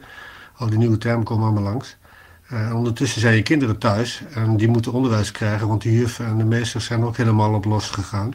Al 0.57 0.71
die 0.71 0.79
nieuwe 0.79 0.99
termen 0.99 1.25
komen 1.25 1.45
allemaal 1.45 1.63
langs. 1.63 1.97
Uh, 2.53 2.75
ondertussen 2.75 3.21
zijn 3.21 3.35
je 3.35 3.43
kinderen 3.43 3.79
thuis 3.79 4.23
en 4.35 4.57
die 4.57 4.69
moeten 4.69 4.93
onderwijs 4.93 5.33
krijgen, 5.33 5.69
want 5.69 5.83
de 5.83 5.93
juf 5.93 6.21
en 6.21 6.39
de 6.39 6.45
meesters 6.45 6.85
zijn 6.85 7.05
ook 7.05 7.17
helemaal 7.17 7.55
op 7.55 7.65
los 7.65 7.91
gegaan. 7.91 8.33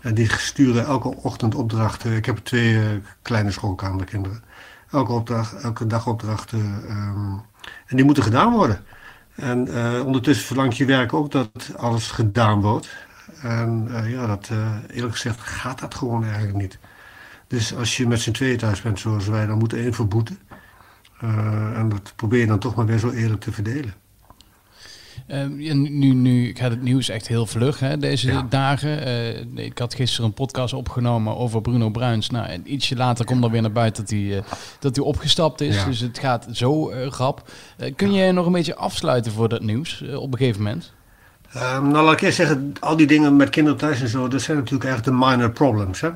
En 0.00 0.14
die 0.14 0.32
sturen 0.32 0.84
elke 0.84 1.16
ochtend 1.16 1.54
opdrachten. 1.54 2.16
Ik 2.16 2.26
heb 2.26 2.36
twee 2.36 2.72
uh, 2.72 2.82
kleine 3.22 3.50
schoolkamerkinderen. 3.50 4.42
Elke, 4.90 5.12
opdracht, 5.12 5.54
elke 5.54 5.86
dag 5.86 6.06
opdrachten. 6.06 6.58
Um, 6.88 7.40
en 7.86 7.96
die 7.96 8.04
moeten 8.04 8.22
gedaan 8.22 8.52
worden. 8.52 8.84
En 9.34 9.68
ondertussen 10.04 10.46
verlangt 10.46 10.76
je 10.76 10.84
werk 10.84 11.12
ook 11.12 11.30
dat 11.30 11.48
alles 11.76 12.10
gedaan 12.10 12.60
wordt. 12.60 12.88
En 13.42 13.86
uh, 13.90 14.10
ja, 14.10 14.26
dat, 14.26 14.48
uh, 14.52 14.76
eerlijk 14.90 15.14
gezegd 15.14 15.40
gaat 15.40 15.78
dat 15.78 15.94
gewoon 15.94 16.24
eigenlijk 16.24 16.56
niet. 16.56 16.78
Dus 17.46 17.74
als 17.74 17.96
je 17.96 18.06
met 18.06 18.20
z'n 18.20 18.30
tweeën 18.30 18.56
thuis 18.56 18.82
bent 18.82 18.98
zoals 18.98 19.26
wij, 19.26 19.46
dan 19.46 19.58
moet 19.58 19.72
er 19.72 19.78
één 19.78 19.94
verboeten. 19.94 20.38
Uh, 21.24 21.78
en 21.78 21.88
dat 21.88 22.12
probeer 22.16 22.40
je 22.40 22.46
dan 22.46 22.58
toch 22.58 22.74
maar 22.74 22.86
weer 22.86 22.98
zo 22.98 23.10
eerlijk 23.10 23.40
te 23.40 23.52
verdelen. 23.52 23.94
Uh, 25.28 25.46
nu, 25.46 26.12
nu 26.12 26.54
gaat 26.54 26.70
het 26.70 26.82
nieuws 26.82 27.08
echt 27.08 27.28
heel 27.28 27.46
vlug 27.46 27.80
hè, 27.80 27.98
deze 27.98 28.32
ja. 28.32 28.46
dagen. 28.48 29.08
Uh, 29.08 29.64
ik 29.64 29.78
had 29.78 29.94
gisteren 29.94 30.26
een 30.26 30.34
podcast 30.34 30.74
opgenomen 30.74 31.36
over 31.36 31.60
Bruno 31.60 31.90
Bruins. 31.90 32.30
Nou, 32.30 32.46
en 32.46 32.72
ietsje 32.72 32.96
later 32.96 33.24
komt 33.24 33.44
er 33.44 33.50
weer 33.50 33.62
naar 33.62 33.72
buiten 33.72 34.02
dat 34.02 34.10
hij, 34.10 34.20
uh, 34.20 34.42
dat 34.78 34.96
hij 34.96 35.04
opgestapt 35.04 35.60
is. 35.60 35.76
Ja. 35.76 35.84
Dus 35.84 36.00
het 36.00 36.18
gaat 36.18 36.46
zo 36.52 36.90
rap. 36.92 37.50
kun 37.96 38.12
je 38.12 38.32
nog 38.32 38.46
een 38.46 38.52
beetje 38.52 38.76
afsluiten 38.76 39.32
voor 39.32 39.48
dat 39.48 39.62
nieuws 39.62 40.02
op 40.02 40.32
een 40.32 40.38
gegeven 40.38 40.62
moment? 40.62 40.92
Um, 41.56 41.88
nou, 41.88 42.04
laat 42.04 42.12
ik 42.12 42.20
eerst 42.20 42.36
zeggen, 42.36 42.72
al 42.80 42.96
die 42.96 43.06
dingen 43.06 43.36
met 43.36 43.50
kinderen 43.50 43.78
thuis 43.78 44.00
en 44.00 44.08
zo, 44.08 44.28
dat 44.28 44.42
zijn 44.42 44.56
natuurlijk 44.56 44.90
echt 44.90 45.04
de 45.04 45.12
minor 45.12 45.50
problems. 45.50 46.00
Hè? 46.00 46.10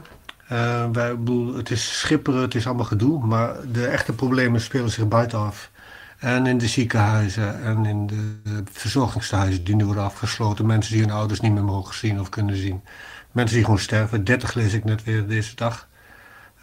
Wij, 0.93 1.19
bedoel, 1.19 1.55
het 1.55 1.71
is 1.71 1.99
schipperen, 1.99 2.41
het 2.41 2.55
is 2.55 2.67
allemaal 2.67 2.85
gedoe, 2.85 3.27
maar 3.27 3.55
de 3.73 3.87
echte 3.87 4.13
problemen 4.13 4.61
spelen 4.61 4.91
zich 4.91 5.09
buitenaf. 5.09 5.71
En 6.19 6.47
in 6.47 6.59
de 6.59 6.67
ziekenhuizen 6.67 7.63
en 7.63 7.85
in 7.87 8.07
de 8.07 8.63
verzorgingstehuizen 8.73 9.65
die 9.65 9.75
nu 9.75 9.85
worden 9.85 10.03
afgesloten. 10.03 10.67
Mensen 10.67 10.93
die 10.93 11.03
hun 11.03 11.11
ouders 11.11 11.41
niet 11.41 11.53
meer 11.53 11.65
mogen 11.65 11.95
zien 11.95 12.21
of 12.21 12.29
kunnen 12.29 12.57
zien. 12.57 12.83
Mensen 13.33 13.55
die 13.55 13.65
gewoon 13.65 13.81
sterven. 13.81 14.25
30 14.25 14.55
lees 14.55 14.73
ik 14.73 14.85
net 14.85 15.05
weer 15.05 15.27
deze 15.27 15.55
dag. 15.55 15.89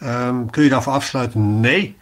Um, 0.02 0.50
kun 0.50 0.62
je 0.62 0.68
daarvoor 0.68 0.92
afsluiten? 0.92 1.60
Nee. 1.60 1.96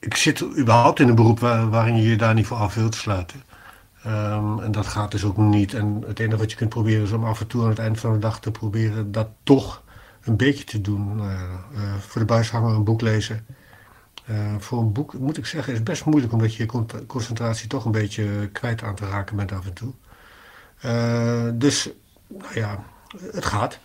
Ik 0.00 0.16
zit 0.16 0.42
überhaupt 0.58 1.00
in 1.00 1.08
een 1.08 1.14
beroep 1.14 1.40
waar, 1.40 1.70
waarin 1.70 1.96
je 1.96 2.08
je 2.08 2.16
daar 2.16 2.34
niet 2.34 2.46
voor 2.46 2.56
af 2.56 2.74
wilt 2.74 2.94
sluiten. 2.94 3.42
Um, 4.08 4.60
en 4.60 4.72
dat 4.72 4.86
gaat 4.86 5.10
dus 5.10 5.24
ook 5.24 5.36
niet. 5.36 5.74
En 5.74 6.02
het 6.06 6.18
enige 6.18 6.36
wat 6.36 6.50
je 6.50 6.56
kunt 6.56 6.70
proberen 6.70 7.02
is 7.02 7.12
om 7.12 7.24
af 7.24 7.40
en 7.40 7.46
toe 7.46 7.62
aan 7.62 7.68
het 7.68 7.78
eind 7.78 8.00
van 8.00 8.12
de 8.12 8.18
dag 8.18 8.40
te 8.40 8.50
proberen 8.50 9.12
dat 9.12 9.28
toch 9.42 9.82
een 10.22 10.36
beetje 10.36 10.64
te 10.64 10.80
doen. 10.80 11.18
Uh, 11.18 11.24
uh, 11.24 11.94
voor 11.98 12.20
de 12.20 12.26
buis 12.26 12.50
hangen, 12.50 12.74
een 12.74 12.84
boek 12.84 13.00
lezen. 13.00 13.46
Uh, 14.30 14.54
voor 14.58 14.78
een 14.78 14.92
boek, 14.92 15.12
moet 15.12 15.36
ik 15.36 15.46
zeggen, 15.46 15.72
is 15.72 15.82
best 15.82 16.04
moeilijk 16.04 16.32
omdat 16.32 16.54
je 16.54 16.62
je 16.62 17.04
concentratie 17.06 17.68
toch 17.68 17.84
een 17.84 17.92
beetje 17.92 18.48
kwijt 18.52 18.82
aan 18.82 18.94
te 18.94 19.08
raken 19.08 19.36
bent 19.36 19.52
af 19.52 19.66
en 19.66 19.72
toe. 19.72 19.92
dus, 21.54 21.90
nou 22.28 22.54
ja, 22.54 22.84
het 23.32 23.44
gaat. 23.44 23.78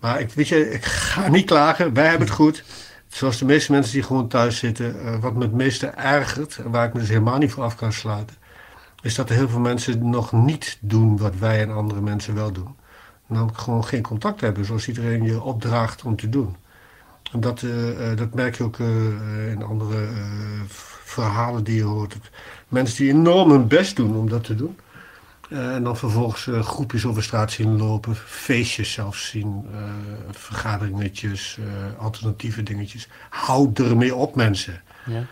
Maar 0.00 0.20
ik, 0.20 0.32
weet 0.32 0.48
je, 0.48 0.70
ik 0.70 0.84
ga 0.84 1.28
niet 1.28 1.46
klagen. 1.46 1.94
Wij 1.94 2.08
hebben 2.08 2.26
het 2.26 2.36
goed. 2.36 2.64
Zoals 3.08 3.38
de 3.38 3.44
meeste 3.44 3.72
mensen 3.72 3.92
die 3.92 4.02
gewoon 4.02 4.28
thuis 4.28 4.58
zitten. 4.58 5.20
wat 5.20 5.34
me 5.34 5.42
het 5.42 5.52
meeste 5.52 5.86
ergert, 5.86 6.58
en 6.64 6.70
waar 6.70 6.86
ik 6.86 6.92
me 6.92 7.00
dus 7.00 7.08
helemaal 7.08 7.38
niet 7.38 7.52
voor 7.52 7.64
af 7.64 7.74
kan 7.74 7.92
sluiten 7.92 8.36
is 9.02 9.14
dat 9.14 9.28
er 9.28 9.34
heel 9.34 9.48
veel 9.48 9.60
mensen 9.60 10.10
nog 10.10 10.32
niet 10.32 10.78
doen 10.80 11.16
wat 11.16 11.36
wij 11.38 11.62
en 11.62 11.70
andere 11.70 12.00
mensen 12.00 12.34
wel 12.34 12.52
doen. 12.52 12.76
Namelijk 13.26 13.58
gewoon 13.58 13.84
geen 13.84 14.02
contact 14.02 14.40
hebben 14.40 14.64
zoals 14.64 14.88
iedereen 14.88 15.22
je 15.22 15.42
opdraagt 15.42 16.02
om 16.02 16.16
te 16.16 16.28
doen. 16.28 16.56
En 17.32 17.40
dat, 17.40 17.62
uh, 17.62 18.16
dat 18.16 18.34
merk 18.34 18.56
je 18.56 18.64
ook 18.64 18.78
uh, 18.78 19.50
in 19.50 19.62
andere 19.62 20.08
verhalen 21.04 21.64
die 21.64 21.76
je 21.76 21.82
hoort. 21.82 22.16
Mensen 22.68 22.96
die 22.96 23.12
enorm 23.12 23.50
hun 23.50 23.68
best 23.68 23.96
doen 23.96 24.16
om 24.16 24.28
dat 24.28 24.44
te 24.44 24.54
doen. 24.54 24.78
en 25.48 25.82
dan 25.82 25.96
vervolgens 25.96 26.48
groepjes 26.66 27.06
over 27.06 27.22
straat 27.22 27.52
zien 27.52 27.76
lopen, 27.76 28.16
feestjes 28.16 28.92
zelfs 28.92 29.28
zien, 29.28 29.66
vergaderingetjes, 30.30 31.58
alternatieve 31.98 32.62
dingetjes. 32.62 33.08
Houd 33.30 33.78
ermee 33.78 34.14
op 34.14 34.34
mensen. 34.34 34.82
Ja. 35.04 35.26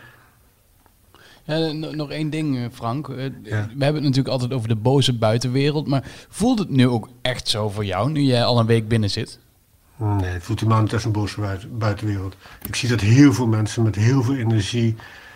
Ja, 1.47 1.71
nog 1.71 2.09
één 2.09 2.29
ding, 2.29 2.57
eh, 2.57 2.63
Frank. 2.71 3.09
Eh, 3.09 3.15
we 3.15 3.51
hebben 3.51 3.93
het 3.93 4.03
natuurlijk 4.03 4.27
altijd 4.27 4.53
over 4.53 4.67
de 4.67 4.75
boze 4.75 5.13
buitenwereld. 5.13 5.87
Maar 5.87 6.03
voelt 6.29 6.59
het 6.59 6.69
nu 6.69 6.87
ook 6.87 7.09
echt 7.21 7.47
zo 7.47 7.69
voor 7.69 7.85
jou, 7.85 8.11
nu 8.11 8.21
jij 8.21 8.43
al 8.43 8.59
een 8.59 8.65
week 8.65 8.87
binnen 8.87 9.09
zit? 9.09 9.39
Nee, 9.97 10.29
het 10.29 10.43
voelt 10.43 10.59
helemaal 10.59 10.81
niet 10.81 10.93
als 10.93 11.05
een 11.05 11.11
boze 11.11 11.57
buitenwereld. 11.77 12.35
Ik 12.65 12.75
zie 12.75 12.89
dat 12.89 12.99
heel 12.99 13.33
veel 13.33 13.47
mensen 13.47 13.83
met 13.83 13.95
heel 13.95 14.23
veel 14.23 14.35
energie 14.35 14.95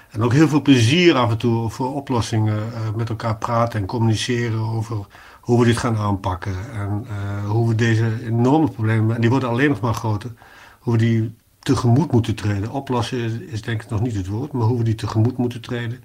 en 0.10 0.24
ook 0.24 0.34
heel 0.34 0.48
veel 0.48 0.62
plezier 0.62 1.16
af 1.16 1.32
en 1.32 1.38
toe 1.38 1.70
voor 1.70 1.96
oplossingen 1.96 2.58
uh, 2.58 2.96
met 2.96 3.10
elkaar 3.10 3.38
praten 3.38 3.80
en 3.80 3.86
communiceren 3.86 4.60
over 4.60 5.06
hoe 5.42 5.60
we 5.60 5.66
dit 5.66 5.78
gaan 5.78 5.98
aanpakken. 5.98 6.56
En 6.74 7.06
uh, 7.08 7.50
hoe 7.50 7.68
we 7.68 7.76
deze 7.76 8.26
enorme 8.26 8.70
problemen, 8.70 9.16
en 9.16 9.22
die 9.22 9.30
worden 9.30 9.50
alleen 9.50 9.70
nog 9.70 9.80
maar 9.80 9.94
groter, 9.94 10.32
hoe 10.80 10.94
we 10.94 11.00
die 11.00 11.36
tegemoet 11.64 12.12
moeten 12.12 12.36
treden. 12.36 12.72
Oplossen 12.72 13.18
is, 13.18 13.32
is, 13.32 13.62
denk 13.62 13.84
ik 13.84 13.90
nog 13.90 14.02
niet 14.02 14.16
het 14.16 14.28
woord, 14.28 14.52
maar 14.52 14.68
hoe 14.68 14.78
we 14.78 14.84
die 14.84 14.96
tegemoet 14.96 15.38
moeten 15.38 15.62
treden. 15.62 16.04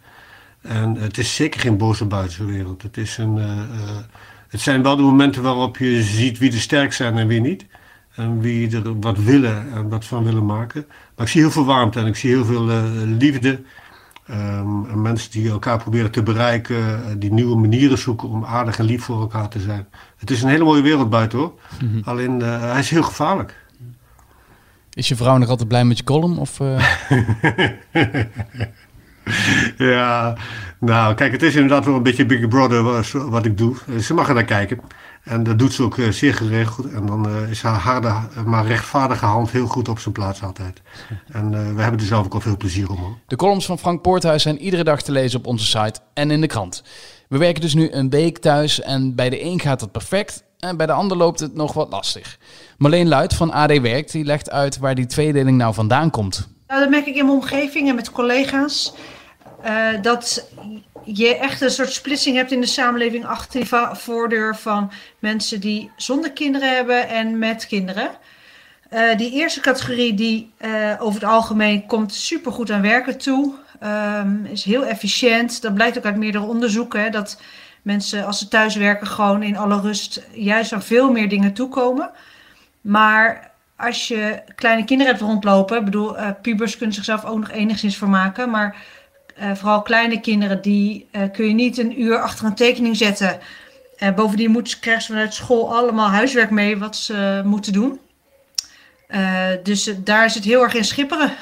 En 0.60 0.94
het 0.94 1.18
is 1.18 1.34
zeker 1.34 1.60
geen 1.60 1.76
boze 1.76 2.04
buitenwereld. 2.04 2.82
Het, 2.82 2.96
is 2.96 3.18
een, 3.18 3.36
uh, 3.36 3.44
uh, 3.44 3.96
het 4.48 4.60
zijn 4.60 4.82
wel 4.82 4.96
de 4.96 5.02
momenten 5.02 5.42
waarop 5.42 5.76
je 5.76 6.02
ziet 6.02 6.38
wie 6.38 6.52
er 6.52 6.60
sterk 6.60 6.92
zijn 6.92 7.18
en 7.18 7.26
wie 7.26 7.40
niet. 7.40 7.66
En 8.14 8.40
wie 8.40 8.76
er 8.76 9.00
wat 9.00 9.18
willen 9.18 9.72
en 9.72 9.88
wat 9.88 10.04
van 10.04 10.24
willen 10.24 10.46
maken. 10.46 10.86
Maar 11.16 11.26
ik 11.26 11.32
zie 11.32 11.40
heel 11.40 11.50
veel 11.50 11.64
warmte 11.64 12.00
en 12.00 12.06
ik 12.06 12.16
zie 12.16 12.30
heel 12.30 12.44
veel 12.44 12.70
uh, 12.70 12.82
liefde. 13.18 13.62
Um, 14.30 14.86
en 14.90 15.02
mensen 15.02 15.30
die 15.30 15.50
elkaar 15.50 15.78
proberen 15.78 16.10
te 16.10 16.22
bereiken, 16.22 17.18
die 17.18 17.32
nieuwe 17.32 17.56
manieren 17.56 17.98
zoeken 17.98 18.28
om 18.28 18.44
aardig 18.44 18.78
en 18.78 18.84
lief 18.84 19.02
voor 19.02 19.20
elkaar 19.20 19.48
te 19.48 19.60
zijn. 19.60 19.86
Het 20.16 20.30
is 20.30 20.42
een 20.42 20.48
hele 20.48 20.64
mooie 20.64 20.82
wereld 20.82 21.10
buiten 21.10 21.38
hoor. 21.38 21.58
Mm 21.82 21.90
-hmm. 21.90 22.02
Alleen 22.04 22.40
hij 22.40 22.78
is 22.78 22.90
heel 22.90 23.02
gevaarlijk. 23.02 23.65
Is 24.96 25.08
je 25.08 25.16
vrouw 25.16 25.36
nog 25.36 25.48
altijd 25.48 25.68
blij 25.68 25.84
met 25.84 25.98
je 25.98 26.04
column? 26.04 26.38
Of, 26.38 26.60
uh... 26.60 26.96
ja, 29.92 30.36
nou 30.80 31.14
kijk, 31.14 31.32
het 31.32 31.42
is 31.42 31.54
inderdaad 31.54 31.84
wel 31.84 31.94
een 31.94 32.02
beetje 32.02 32.26
Big 32.26 32.48
Brother 32.48 33.02
wat 33.30 33.44
ik 33.44 33.58
doe. 33.58 33.76
Ze 34.00 34.14
mag 34.14 34.28
er 34.28 34.34
naar 34.34 34.44
kijken. 34.44 34.80
En 35.22 35.42
dat 35.42 35.58
doet 35.58 35.72
ze 35.72 35.82
ook 35.82 35.96
uh, 35.96 36.10
zeer 36.10 36.34
geregeld. 36.34 36.90
En 36.90 37.06
dan 37.06 37.28
uh, 37.28 37.50
is 37.50 37.62
haar 37.62 37.78
harde, 37.78 38.14
maar 38.44 38.66
rechtvaardige 38.66 39.24
hand 39.24 39.50
heel 39.50 39.66
goed 39.66 39.88
op 39.88 39.98
zijn 39.98 40.14
plaats 40.14 40.42
altijd. 40.42 40.82
En 41.32 41.50
we 41.50 41.82
hebben 41.82 42.00
er 42.00 42.06
zelf 42.06 42.24
ook 42.24 42.34
al 42.34 42.40
veel 42.40 42.56
plezier 42.56 42.90
om. 42.90 42.96
Hoor. 42.96 43.18
De 43.26 43.36
columns 43.36 43.66
van 43.66 43.78
Frank 43.78 44.02
Poorthuis 44.02 44.42
zijn 44.42 44.58
iedere 44.58 44.84
dag 44.84 45.02
te 45.02 45.12
lezen 45.12 45.38
op 45.38 45.46
onze 45.46 45.66
site 45.66 46.00
en 46.14 46.30
in 46.30 46.40
de 46.40 46.46
krant. 46.46 46.82
We 47.28 47.38
werken 47.38 47.60
dus 47.60 47.74
nu 47.74 47.92
een 47.92 48.10
week 48.10 48.38
thuis 48.38 48.80
en 48.80 49.14
bij 49.14 49.30
de 49.30 49.44
een 49.44 49.60
gaat 49.60 49.80
het 49.80 49.92
perfect 49.92 50.44
en 50.58 50.76
bij 50.76 50.86
de 50.86 50.92
ander 50.92 51.16
loopt 51.16 51.40
het 51.40 51.54
nog 51.54 51.72
wat 51.72 51.90
lastig. 51.90 52.38
Marleen 52.78 53.08
Luit 53.08 53.34
van 53.34 53.52
AD 53.52 53.80
Werkt 53.80 54.12
die 54.12 54.24
legt 54.24 54.50
uit 54.50 54.78
waar 54.78 54.94
die 54.94 55.06
tweedeling 55.06 55.58
nou 55.58 55.74
vandaan 55.74 56.10
komt. 56.10 56.48
Nou, 56.66 56.80
dat 56.80 56.90
merk 56.90 57.06
ik 57.06 57.16
in 57.16 57.24
mijn 57.24 57.38
omgeving 57.38 57.88
en 57.88 57.94
met 57.94 58.10
collega's. 58.10 58.92
Uh, 59.66 60.02
dat 60.02 60.50
je 61.04 61.36
echt 61.36 61.60
een 61.60 61.70
soort 61.70 61.92
splitsing 61.92 62.36
hebt 62.36 62.52
in 62.52 62.60
de 62.60 62.66
samenleving 62.66 63.26
achter 63.26 63.60
die 63.60 63.68
voordeur 63.92 64.56
van 64.56 64.90
mensen 65.18 65.60
die 65.60 65.90
zonder 65.96 66.32
kinderen 66.32 66.74
hebben 66.74 67.08
en 67.08 67.38
met 67.38 67.66
kinderen. 67.66 68.10
Uh, 68.92 69.16
die 69.16 69.32
eerste 69.32 69.60
categorie 69.60 70.14
die 70.14 70.52
uh, 70.60 70.94
over 70.98 71.20
het 71.20 71.30
algemeen 71.30 71.86
komt 71.86 72.14
supergoed 72.14 72.70
aan 72.70 72.82
werken 72.82 73.18
toe. 73.18 73.54
Um, 73.84 74.46
is 74.46 74.64
heel 74.64 74.84
efficiënt. 74.84 75.62
Dat 75.62 75.74
blijkt 75.74 75.98
ook 75.98 76.04
uit 76.04 76.16
meerdere 76.16 76.44
onderzoeken. 76.44 77.02
Hè, 77.02 77.10
dat 77.10 77.40
mensen 77.86 78.26
als 78.26 78.38
ze 78.38 78.48
thuis 78.48 78.74
werken 78.74 79.06
gewoon 79.06 79.42
in 79.42 79.56
alle 79.56 79.80
rust 79.80 80.26
juist 80.32 80.72
aan 80.72 80.82
veel 80.82 81.12
meer 81.12 81.28
dingen 81.28 81.52
toekomen. 81.52 82.10
Maar 82.80 83.50
als 83.76 84.08
je 84.08 84.42
kleine 84.54 84.84
kinderen 84.84 85.12
hebt 85.12 85.24
rondlopen, 85.24 85.78
ik 85.78 85.84
bedoel, 85.84 86.18
uh, 86.18 86.30
pubers 86.42 86.76
kunnen 86.76 86.94
zichzelf 86.94 87.24
ook 87.24 87.38
nog 87.38 87.50
enigszins 87.50 87.96
vermaken, 87.96 88.50
maar 88.50 88.76
uh, 89.38 89.54
vooral 89.54 89.82
kleine 89.82 90.20
kinderen, 90.20 90.62
die 90.62 91.06
uh, 91.12 91.22
kun 91.32 91.46
je 91.48 91.54
niet 91.54 91.78
een 91.78 92.00
uur 92.02 92.18
achter 92.18 92.46
een 92.46 92.54
tekening 92.54 92.96
zetten. 92.96 93.38
bovendien 94.14 94.50
moeten, 94.50 94.80
krijgen 94.80 95.02
ze 95.02 95.12
vanuit 95.12 95.34
school 95.34 95.76
allemaal 95.76 96.08
huiswerk 96.08 96.50
mee 96.50 96.78
wat 96.78 96.96
ze 96.96 97.42
moeten 97.44 97.72
doen. 97.72 98.00
dus 99.62 99.94
daar 100.04 100.24
is 100.24 100.34
het 100.34 100.44
heel 100.44 100.62
erg 100.62 100.74
in 100.74 100.84
schipperen. 100.84 101.32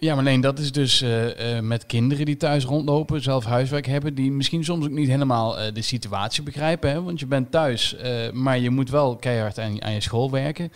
Ja, 0.00 0.14
maar 0.14 0.24
alleen 0.24 0.40
dat 0.40 0.58
is 0.58 0.72
dus 0.72 1.02
uh, 1.02 1.26
uh, 1.26 1.60
met 1.60 1.86
kinderen 1.86 2.26
die 2.26 2.36
thuis 2.36 2.64
rondlopen, 2.64 3.22
zelf 3.22 3.44
huiswerk 3.44 3.86
hebben, 3.86 4.14
die 4.14 4.32
misschien 4.32 4.64
soms 4.64 4.84
ook 4.84 4.90
niet 4.90 5.08
helemaal 5.08 5.58
uh, 5.58 5.64
de 5.72 5.82
situatie 5.82 6.42
begrijpen. 6.42 6.90
Hè? 6.90 7.02
Want 7.02 7.20
je 7.20 7.26
bent 7.26 7.50
thuis, 7.50 7.96
maar 8.32 8.58
je 8.58 8.70
moet 8.70 8.90
wel 8.90 9.16
keihard 9.16 9.58
aan, 9.58 9.82
aan 9.82 9.92
je 9.92 10.00
school 10.00 10.30
werken. 10.30 10.72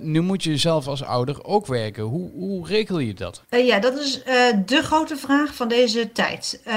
nu 0.00 0.20
moet 0.20 0.42
je 0.42 0.56
zelf 0.56 0.86
als 0.86 1.02
ouder 1.04 1.44
ook 1.44 1.66
werken. 1.66 2.02
Hoe, 2.02 2.30
hoe 2.30 2.66
regel 2.66 2.98
je 2.98 3.14
dat? 3.14 3.42
ja, 3.48 3.78
dat 3.78 3.98
is 3.98 4.22
de 4.66 4.82
grote 4.82 5.16
vraag 5.16 5.54
van 5.54 5.68
deze 5.68 6.12
tijd. 6.12 6.60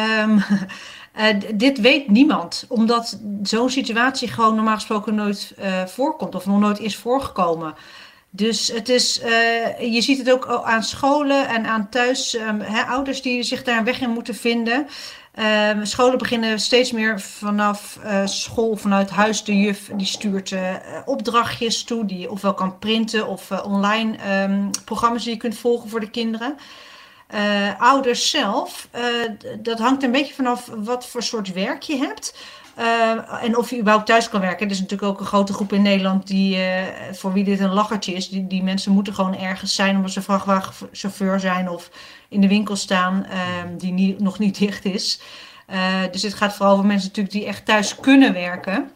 Um, 1.30 1.58
dit 1.58 1.82
weet 1.82 2.10
niemand, 2.10 2.66
omdat 2.68 3.20
zo'n 3.44 3.70
situatie 3.70 4.28
gewoon 4.28 4.56
normaal 4.56 4.76
gesproken 4.76 5.16
nooit 5.16 5.54
voorkomt 5.86 6.36
of 6.36 6.46
nog 6.46 6.60
nooit 6.60 6.80
is 6.80 6.96
voorgekomen. 6.96 7.74
Dus 8.36 8.68
het 8.68 8.90
is, 8.90 9.22
uh, 9.22 9.94
je 9.94 10.02
ziet 10.02 10.18
het 10.18 10.32
ook 10.32 10.64
aan 10.64 10.84
scholen 10.84 11.48
en 11.48 11.66
aan 11.66 11.90
thuis, 11.90 12.36
um, 12.36 12.62
hè, 12.62 12.82
ouders 12.82 13.22
die 13.22 13.44
zich 13.44 13.64
daar 13.64 13.78
een 13.78 13.84
weg 13.84 14.02
in 14.02 14.10
moeten 14.10 14.36
vinden. 14.36 14.88
Um, 15.70 15.86
scholen 15.86 16.18
beginnen 16.18 16.60
steeds 16.60 16.92
meer 16.92 17.22
vanaf 17.22 18.00
uh, 18.04 18.26
school, 18.26 18.76
vanuit 18.76 19.10
huis. 19.10 19.44
De 19.44 19.60
juf 19.60 19.90
die 19.94 20.06
stuurt 20.06 20.52
uh, 20.52 20.76
opdrachtjes 21.06 21.84
toe, 21.84 22.06
die 22.06 22.20
je 22.20 22.32
ofwel 22.32 22.54
kan 22.54 22.80
printen 22.80 23.28
of 23.28 23.52
online 23.52 24.44
um, 24.44 24.70
programma's 24.86 25.24
die 25.24 25.34
je 25.34 25.40
kunt 25.40 25.58
volgen 25.58 25.90
voor 25.90 26.00
de 26.00 26.10
kinderen. 26.10 26.58
ouders 27.78 28.30
zelf, 28.30 28.88
dat 29.60 29.80
hangt 29.80 30.04
een 30.04 30.12
beetje 30.12 30.34
vanaf 30.34 30.70
wat 30.76 31.08
voor 31.08 31.24
soort 31.24 31.54
werk 31.54 31.82
je 31.82 31.98
hebt. 31.98 32.36
Uh, 32.80 33.44
en 33.44 33.58
of 33.58 33.70
je 33.70 33.80
überhaupt 33.80 34.06
thuis 34.06 34.30
kan 34.30 34.42
werken. 34.42 34.66
Er 34.66 34.72
is 34.72 34.80
natuurlijk 34.80 35.12
ook 35.12 35.20
een 35.20 35.26
grote 35.26 35.54
groep 35.54 35.74
in 35.74 35.82
Nederland 35.82 36.28
die, 36.28 36.58
uh, 36.58 36.64
voor 37.12 37.34
wie 37.34 37.44
dit 37.44 37.60
een 37.60 37.74
lachertje 37.74 38.14
is. 38.14 38.30
Die, 38.30 38.48
die 38.48 38.64
mensen 38.64 38.92
moeten 38.92 39.14
gewoon 39.14 39.38
ergens 39.38 39.76
zijn 39.76 39.96
omdat 39.96 40.12
ze 40.12 40.22
vrachtwagenchauffeur 40.22 41.40
zijn 41.40 41.70
of 41.70 41.90
in 42.30 42.42
de 42.42 42.48
winkel 42.48 42.76
staan 42.76 43.26
uh, 43.30 43.38
die 43.78 43.92
niet, 43.92 44.20
nog 44.20 44.40
niet 44.40 44.58
dicht 44.58 44.86
is. 44.86 45.20
Eh, 45.66 46.02
dus 46.12 46.22
het 46.22 46.34
gaat 46.34 46.54
vooral 46.56 46.74
over 46.74 46.86
mensen 46.86 47.08
natuurlijk 47.08 47.36
die 47.36 47.46
echt 47.46 47.66
thuis 47.66 47.96
kunnen 47.96 48.34
werken. 48.34 48.92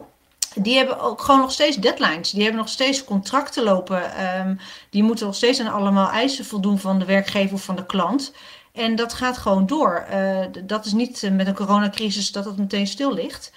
Die 0.56 0.78
hebben 0.78 1.00
ook 1.00 1.22
gewoon 1.22 1.40
nog 1.40 1.52
steeds 1.52 1.78
deadlines. 1.78 2.32
Die 2.32 2.42
hebben 2.42 2.60
nog 2.60 2.70
steeds 2.70 3.04
contracten 3.04 3.64
lopen. 3.64 4.02
Um, 4.40 4.60
die 4.90 5.04
moeten 5.04 5.26
nog 5.26 5.36
steeds 5.36 5.60
aan 5.60 5.74
allemaal 5.74 6.10
eisen 6.10 6.46
voldoen 6.46 6.80
van 6.80 7.00
de 7.00 7.06
werkgever 7.06 7.54
of 7.54 7.64
van 7.64 7.76
de 7.76 7.86
klant. 7.86 8.34
En 8.74 8.96
dat 8.96 9.14
gaat 9.14 9.38
gewoon 9.38 9.66
door. 9.66 10.06
Uh, 10.12 10.40
dat 10.64 10.86
is 10.86 10.94
niet 10.94 11.30
met 11.32 11.48
een 11.48 11.54
coronacrisis 11.54 12.32
dat 12.32 12.46
het 12.46 12.58
meteen 12.58 12.88
stil 12.88 13.14
ligt. 13.14 13.52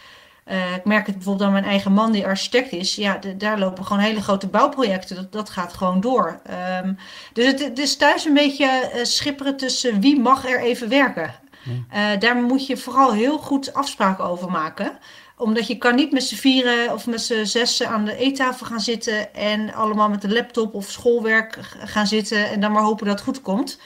Uh, 0.47 0.75
ik 0.75 0.85
merk 0.85 1.07
het 1.07 1.15
bijvoorbeeld 1.15 1.47
aan 1.47 1.53
mijn 1.53 1.65
eigen 1.65 1.93
man, 1.93 2.13
die 2.13 2.27
architect 2.27 2.73
is. 2.73 2.95
Ja, 2.95 3.17
de, 3.17 3.37
daar 3.37 3.59
lopen 3.59 3.85
gewoon 3.85 4.03
hele 4.03 4.23
grote 4.23 4.47
bouwprojecten. 4.47 5.17
Dat, 5.17 5.33
dat 5.33 5.51
gaat 5.51 5.73
gewoon 5.73 6.01
door. 6.01 6.41
Um, 6.85 6.99
dus 7.33 7.47
het, 7.47 7.61
het, 7.61 7.79
is 7.79 7.97
thuis 7.97 8.25
een 8.25 8.35
beetje 8.35 8.91
schipperen 9.03 9.57
tussen 9.57 10.01
wie 10.01 10.21
mag 10.21 10.49
er 10.49 10.61
even 10.61 10.89
werken. 10.89 11.35
Uh, 11.65 12.07
daar 12.19 12.37
moet 12.37 12.67
je 12.67 12.77
vooral 12.77 13.13
heel 13.13 13.39
goed 13.39 13.75
afspraken 13.75 14.25
over 14.25 14.51
maken 14.51 14.99
omdat 15.43 15.67
je 15.67 15.79
kan 15.79 15.95
niet 15.95 16.13
met 16.13 16.23
z'n 16.23 16.35
vieren 16.35 16.93
of 16.93 17.07
met 17.07 17.21
z'n 17.21 17.45
zessen 17.45 17.89
aan 17.89 18.05
de 18.05 18.17
eettafel 18.17 18.67
gaan 18.67 18.81
zitten 18.81 19.35
en 19.35 19.75
allemaal 19.75 20.09
met 20.09 20.23
de 20.23 20.33
laptop 20.33 20.75
of 20.75 20.91
schoolwerk 20.91 21.59
gaan 21.79 22.07
zitten 22.07 22.51
en 22.51 22.61
dan 22.61 22.73
maar 22.73 22.83
hopen 22.83 23.07
dat 23.07 23.15
het 23.15 23.25
goed 23.25 23.43
komt. 23.43 23.79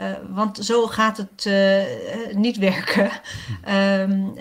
Uh, 0.00 0.10
want 0.28 0.58
zo 0.64 0.86
gaat 0.86 1.16
het 1.16 1.44
uh, 1.44 1.82
niet 2.34 2.56
werken. 2.56 3.10
Um, 4.00 4.34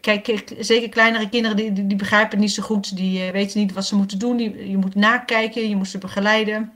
kijk, 0.00 0.44
zeker 0.58 0.88
kleinere 0.88 1.28
kinderen 1.28 1.56
die, 1.56 1.72
die, 1.72 1.86
die, 1.86 1.96
begrijpen 1.96 2.30
het 2.30 2.40
niet 2.40 2.52
zo 2.52 2.62
goed. 2.62 2.96
Die 2.96 3.32
weten 3.32 3.58
niet 3.58 3.72
wat 3.72 3.86
ze 3.86 3.96
moeten 3.96 4.18
doen. 4.18 4.36
Die, 4.36 4.70
je 4.70 4.76
moet 4.76 4.94
nakijken, 4.94 5.68
je 5.68 5.76
moet 5.76 5.88
ze 5.88 5.98
begeleiden. 5.98 6.72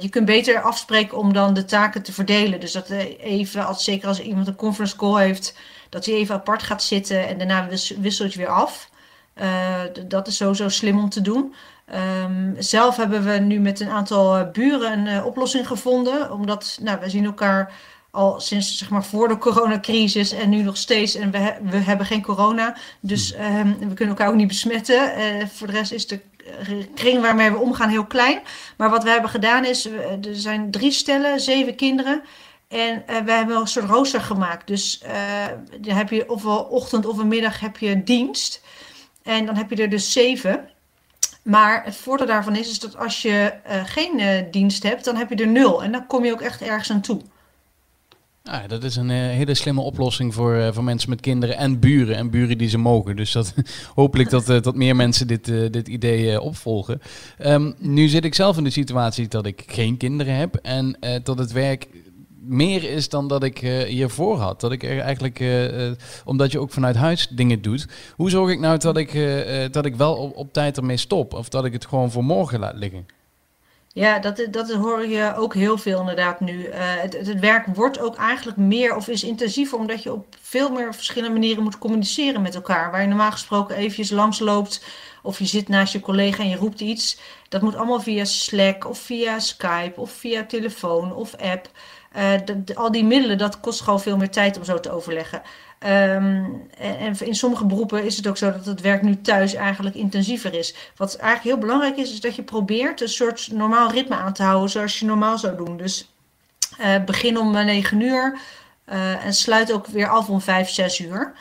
je 0.00 0.08
kunt 0.08 0.24
beter 0.24 0.60
afspreken 0.60 1.18
om 1.18 1.32
dan 1.32 1.54
de 1.54 1.64
taken 1.64 2.02
te 2.02 2.12
verdelen. 2.12 2.60
Dus 2.60 2.72
dat 2.72 2.90
even, 2.90 3.66
als, 3.66 3.84
zeker 3.84 4.08
als 4.08 4.20
iemand 4.20 4.46
een 4.46 4.56
conference 4.56 4.96
call 4.96 5.24
heeft, 5.24 5.58
dat 5.88 6.06
hij 6.06 6.14
even 6.14 6.34
apart 6.34 6.62
gaat 6.62 6.82
zitten 6.82 7.28
en 7.28 7.38
daarna 7.38 7.68
wisselt 7.98 8.32
je 8.32 8.38
weer 8.38 8.48
af. 8.48 8.90
Dat 10.06 10.26
is 10.26 10.36
sowieso 10.36 10.68
slim 10.68 10.98
om 10.98 11.08
te 11.08 11.20
doen. 11.20 11.54
Um, 11.94 12.54
zelf 12.58 12.96
hebben 12.96 13.24
we 13.24 13.32
nu 13.32 13.58
met 13.60 13.80
een 13.80 13.90
aantal 13.90 14.38
uh, 14.38 14.50
buren 14.50 14.92
een 14.92 15.06
uh, 15.06 15.26
oplossing 15.26 15.66
gevonden. 15.66 16.32
Omdat 16.32 16.78
nou, 16.82 17.00
we 17.00 17.10
zien 17.10 17.24
elkaar 17.24 17.72
al 18.10 18.40
sinds 18.40 18.78
zeg 18.78 18.90
maar, 18.90 19.04
voor 19.04 19.28
de 19.28 19.38
coronacrisis 19.38 20.32
en 20.32 20.48
nu 20.48 20.62
nog 20.62 20.76
steeds. 20.76 21.14
En 21.14 21.30
we, 21.30 21.54
we 21.62 21.76
hebben 21.76 22.06
geen 22.06 22.22
corona. 22.22 22.76
Dus 23.00 23.34
um, 23.34 23.78
we 23.78 23.94
kunnen 23.94 24.08
elkaar 24.16 24.28
ook 24.28 24.34
niet 24.34 24.48
besmetten. 24.48 25.12
voor 25.48 25.66
de 25.66 25.72
rest 25.72 25.92
is 25.92 26.06
de 26.06 26.20
kring 26.94 27.20
waarmee 27.20 27.50
we 27.50 27.58
omgaan 27.58 27.88
heel 27.88 28.06
klein. 28.06 28.40
Maar 28.76 28.90
wat 28.90 29.02
we 29.02 29.10
hebben 29.10 29.30
gedaan 29.30 29.64
is, 29.64 29.86
er 29.86 30.18
zijn 30.32 30.70
drie 30.70 30.92
stellen, 30.92 31.40
zeven 31.40 31.74
kinderen. 31.74 32.22
En 32.68 33.04
uh, 33.10 33.18
we 33.18 33.32
hebben 33.32 33.56
een 33.56 33.66
soort 33.66 33.88
rooster 33.88 34.20
gemaakt. 34.20 34.66
Dus 34.66 35.02
dan 35.80 35.96
heb 35.96 36.10
je 36.10 36.30
ofwel 36.30 36.58
ochtend 36.58 37.06
of 37.06 37.18
een 37.18 37.28
middag 37.28 37.60
heb 37.60 37.76
je 37.76 38.02
dienst. 38.02 38.62
En 39.22 39.46
dan 39.46 39.56
heb 39.56 39.70
je 39.70 39.76
er 39.76 39.90
dus 39.90 40.12
zeven. 40.12 40.68
Maar 41.46 41.84
het 41.84 41.96
voordeel 41.96 42.26
daarvan 42.26 42.56
is, 42.56 42.70
is 42.70 42.78
dat 42.78 42.96
als 42.96 43.22
je 43.22 43.52
uh, 43.66 43.84
geen 43.84 44.46
dienst 44.50 44.82
hebt, 44.82 45.04
dan 45.04 45.16
heb 45.16 45.28
je 45.28 45.36
er 45.36 45.46
nul. 45.46 45.82
En 45.82 45.92
dan 45.92 46.06
kom 46.06 46.24
je 46.24 46.32
ook 46.32 46.40
echt 46.40 46.62
ergens 46.62 46.90
aan 46.90 47.00
toe. 47.00 47.20
Ah, 48.44 48.68
dat 48.68 48.84
is 48.84 48.96
een 48.96 49.08
hele 49.10 49.54
slimme 49.54 49.80
oplossing 49.80 50.34
voor, 50.34 50.74
voor 50.74 50.84
mensen 50.84 51.10
met 51.10 51.20
kinderen 51.20 51.56
en 51.56 51.78
buren. 51.78 52.16
En 52.16 52.30
buren 52.30 52.58
die 52.58 52.68
ze 52.68 52.78
mogen. 52.78 53.16
Dus 53.16 53.32
dat, 53.32 53.54
hopelijk 53.94 54.30
dat, 54.30 54.46
dat 54.46 54.74
meer 54.74 54.96
mensen 54.96 55.26
dit, 55.26 55.44
dit 55.72 55.88
idee 55.88 56.40
opvolgen. 56.40 57.00
Um, 57.44 57.74
nu 57.78 58.08
zit 58.08 58.24
ik 58.24 58.34
zelf 58.34 58.56
in 58.56 58.64
de 58.64 58.70
situatie 58.70 59.28
dat 59.28 59.46
ik 59.46 59.64
geen 59.66 59.96
kinderen 59.96 60.34
heb. 60.34 60.54
En 60.54 60.98
dat 61.22 61.38
het 61.38 61.52
werk 61.52 61.88
meer 62.46 62.90
is 62.90 63.08
dan 63.08 63.28
dat 63.28 63.42
ik 63.42 63.62
uh, 63.62 63.82
hiervoor 63.82 64.38
had. 64.38 64.60
Dat 64.60 64.72
ik 64.72 64.84
eigenlijk, 64.84 65.40
uh, 65.40 65.88
uh, 65.88 65.92
omdat 66.24 66.52
je 66.52 66.58
ook 66.58 66.70
vanuit 66.70 66.96
huis 66.96 67.28
dingen 67.28 67.62
doet. 67.62 67.86
Hoe 68.16 68.30
zorg 68.30 68.50
ik 68.50 68.60
nou 68.60 68.78
dat 68.78 68.96
ik, 68.96 69.12
dat 69.72 69.86
ik 69.86 69.96
wel 69.96 70.14
op, 70.14 70.36
op, 70.36 70.52
tijd 70.52 70.76
ermee 70.76 70.96
stop? 70.96 71.34
Of 71.34 71.48
dat 71.48 71.64
ik 71.64 71.72
het 71.72 71.86
gewoon 71.86 72.10
voor 72.10 72.24
morgen 72.24 72.58
laat 72.58 72.76
liggen? 72.76 73.06
Ja, 73.92 74.18
dat, 74.18 74.46
dat 74.50 74.72
hoor 74.72 75.06
je 75.06 75.34
ook 75.36 75.54
heel 75.54 75.78
veel 75.78 76.00
inderdaad 76.00 76.40
nu. 76.40 76.70
Het, 76.72 77.12
het, 77.12 77.40
werk 77.40 77.66
wordt 77.66 78.00
ook 78.00 78.16
eigenlijk 78.16 78.58
meer 78.58 78.96
of 78.96 79.08
is 79.08 79.24
intensiever, 79.24 79.78
omdat 79.78 80.02
je 80.02 80.12
op 80.12 80.26
veel 80.40 80.70
meer 80.70 80.94
verschillende 80.94 81.38
manieren 81.38 81.62
moet 81.62 81.78
communiceren 81.78 82.42
met 82.42 82.54
elkaar. 82.54 82.90
Waar 82.90 83.00
je 83.00 83.08
normaal 83.08 83.30
gesproken 83.30 83.76
eventjes 83.76 84.10
langs 84.10 84.38
loopt 84.38 84.84
of 85.26 85.38
je 85.38 85.44
zit 85.44 85.68
naast 85.68 85.92
je 85.92 86.00
collega 86.00 86.42
en 86.42 86.48
je 86.48 86.56
roept 86.56 86.80
iets. 86.80 87.18
Dat 87.48 87.62
moet 87.62 87.76
allemaal 87.76 88.00
via 88.00 88.24
Slack 88.24 88.88
of 88.88 88.98
via 88.98 89.38
Skype 89.38 90.00
of 90.00 90.10
via 90.10 90.44
telefoon 90.44 91.14
of 91.14 91.34
app. 91.34 91.68
De, 92.44 92.74
al 92.74 92.92
die 92.92 93.04
middelen, 93.04 93.38
dat 93.38 93.60
kost 93.60 93.80
gewoon 93.80 94.00
veel 94.00 94.16
meer 94.16 94.30
tijd 94.30 94.56
om 94.56 94.64
zo 94.64 94.80
te 94.80 94.90
overleggen. 94.90 95.42
Um, 95.80 96.68
en, 96.78 97.18
in 97.18 97.34
sommige 97.34 97.66
beroepen 97.66 98.04
is 98.04 98.16
het 98.16 98.26
ook 98.26 98.36
zo 98.36 98.52
dat 98.52 98.64
het 98.64 98.80
werk 98.80 99.02
nu 99.02 99.20
thuis 99.20 99.54
eigenlijk 99.54 99.96
intensiever 99.96 100.54
is. 100.54 100.74
Wat 100.96 101.16
eigenlijk 101.16 101.56
heel 101.56 101.66
belangrijk 101.66 101.96
is, 101.96 102.12
is 102.12 102.20
dat 102.20 102.36
je 102.36 102.42
probeert 102.42 103.00
een 103.00 103.08
soort 103.08 103.48
normaal 103.52 103.90
ritme 103.90 104.14
aan 104.14 104.32
te 104.32 104.42
houden 104.42 104.70
zoals 104.70 104.98
je 104.98 105.06
normaal 105.06 105.38
zou 105.38 105.56
doen. 105.56 105.76
Dus 105.76 106.10
uh, 106.80 107.04
begin 107.04 107.38
om 107.38 107.52
9 107.52 108.00
uur 108.00 108.38
uh, 108.88 109.24
en 109.24 109.34
sluit 109.34 109.72
ook 109.72 109.86
weer 109.86 110.08
af 110.08 110.28
om 110.28 110.40
5, 110.40 110.68
6 110.68 111.00
uur. 111.00 111.32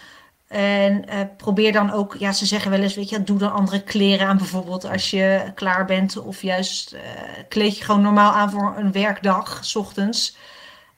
En 0.47 1.05
probeer 1.37 1.71
dan 1.71 1.91
ook, 1.91 2.15
ja, 2.19 2.31
ze 2.31 2.45
zeggen 2.45 2.71
wel 2.71 2.81
eens, 2.81 2.95
weet 2.95 3.09
je, 3.09 3.23
doe 3.23 3.37
dan 3.37 3.53
andere 3.53 3.81
kleren 3.81 4.27
aan 4.27 4.37
bijvoorbeeld 4.37 4.85
als 4.85 5.09
je 5.09 5.51
klaar 5.55 5.85
bent. 5.85 6.17
Of 6.17 6.41
juist 6.41 6.95
kleed 7.49 7.77
je 7.77 7.83
gewoon 7.83 8.01
normaal 8.01 8.31
aan 8.31 8.51
voor 8.51 8.73
een 8.77 8.91
werkdag, 8.91 9.59
s 9.65 9.75
ochtends. 9.75 10.37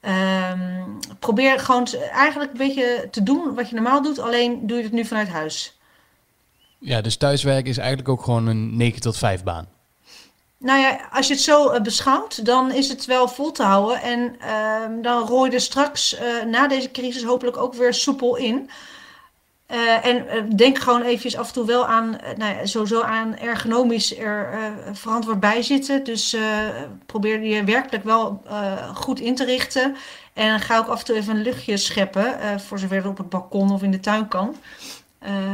Um, 0.02 1.00
probeer 1.20 1.60
gewoon 1.60 1.88
eigenlijk 2.12 2.52
een 2.52 2.58
beetje 2.58 3.08
te 3.12 3.24
doen 3.24 3.56
wat 3.56 3.70
je 3.70 3.76
normaal 3.76 4.02
doet, 4.02 4.20
alleen 4.20 4.68
doe 4.68 4.78
je 4.78 4.84
het 4.84 4.92
nu 4.92 5.06
vanuit 5.06 5.28
huis. 5.28 5.78
Ja, 6.80 7.02
dus 7.02 7.18
thuiswerken 7.18 7.70
is 7.70 7.78
eigenlijk 7.78 8.10
ook 8.10 8.24
gewoon 8.24 8.48
een 8.48 8.78
9 8.78 9.02
tot 9.02 9.18
5 9.18 9.44
baan. 9.44 9.68
Nou 10.60 10.80
ja, 10.80 11.08
als 11.12 11.28
je 11.28 11.34
het 11.34 11.44
zo 11.44 11.74
uh, 11.74 11.82
beschouwt, 11.82 12.46
dan 12.46 12.72
is 12.72 12.90
het 12.90 13.06
wel 13.06 13.28
vol 13.28 13.52
te 13.52 13.64
houden. 13.64 14.02
En 14.02 14.36
uh, 14.42 15.02
dan 15.02 15.28
rol 15.28 15.46
je 15.46 15.52
er 15.52 15.62
straks 15.62 16.20
uh, 16.20 16.44
na 16.44 16.68
deze 16.68 16.92
crisis 16.92 17.24
hopelijk 17.24 17.58
ook 17.58 17.74
weer 17.74 17.94
soepel 17.94 18.36
in. 18.36 18.70
Uh, 19.72 20.06
en 20.06 20.50
denk 20.56 20.78
gewoon 20.78 21.02
eventjes 21.02 21.38
af 21.38 21.48
en 21.48 21.54
toe 21.54 21.66
wel 21.66 21.88
aan, 21.88 22.18
nou 22.38 22.56
ja, 22.56 22.66
sowieso 22.66 23.02
aan 23.02 23.38
ergonomisch 23.38 24.18
er 24.18 24.50
verantwoord 24.94 25.40
bij 25.40 25.62
zitten. 25.62 26.04
Dus 26.04 26.38
probeer 27.06 27.44
je 27.44 27.64
werkelijk 27.64 28.04
wel 28.04 28.44
goed 28.94 29.20
in 29.20 29.36
te 29.36 29.46
richten. 29.46 29.96
En 30.34 30.60
ga 30.60 30.78
ook 30.78 30.88
af 30.88 31.00
en 31.00 31.06
toe 31.06 31.16
even 31.16 31.36
een 31.36 31.42
luchtje 31.42 31.78
scheppen, 31.78 32.60
voor 32.60 32.80
zover 32.80 32.98
het 32.98 33.06
op 33.06 33.18
het 33.18 33.30
balkon 33.30 33.72
of 33.72 33.84
in 33.84 33.92
de 33.92 34.00
tuin 34.00 34.28
kan. 34.28 34.56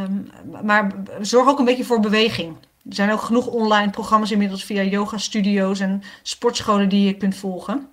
Um, 0.04 0.30
maar 0.63 0.91
zorg 1.21 1.47
ook 1.49 1.60
een 1.60 1.65
beetje 1.65 1.86
voor 1.86 1.99
beweging. 1.99 2.56
Er 2.89 2.95
zijn 2.95 3.12
ook 3.12 3.21
genoeg 3.21 3.47
online 3.47 3.91
programma's 3.91 4.32
inmiddels 4.32 4.63
via 4.63 4.82
yoga 4.82 5.17
studio's 5.17 5.80
en 5.80 6.04
sportscholen 6.21 6.89
die 6.89 7.06
je 7.06 7.13
kunt 7.13 7.36
volgen. 7.36 7.88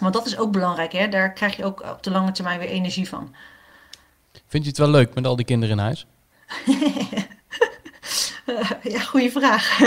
Want 0.00 0.14
dat 0.14 0.26
is 0.26 0.38
ook 0.38 0.52
belangrijk, 0.52 0.92
hè? 0.92 1.08
daar 1.08 1.32
krijg 1.32 1.56
je 1.56 1.64
ook 1.64 1.82
op 1.82 2.02
de 2.02 2.10
lange 2.10 2.32
termijn 2.32 2.58
weer 2.58 2.68
energie 2.68 3.08
van. 3.08 3.34
Vind 4.48 4.62
je 4.62 4.68
het 4.68 4.78
wel 4.78 4.90
leuk 4.90 5.14
met 5.14 5.26
al 5.26 5.36
die 5.36 5.44
kinderen 5.44 5.78
in 5.78 5.82
huis? 5.82 6.06
ja, 8.94 9.00
goede 9.00 9.30
vraag. 9.30 9.78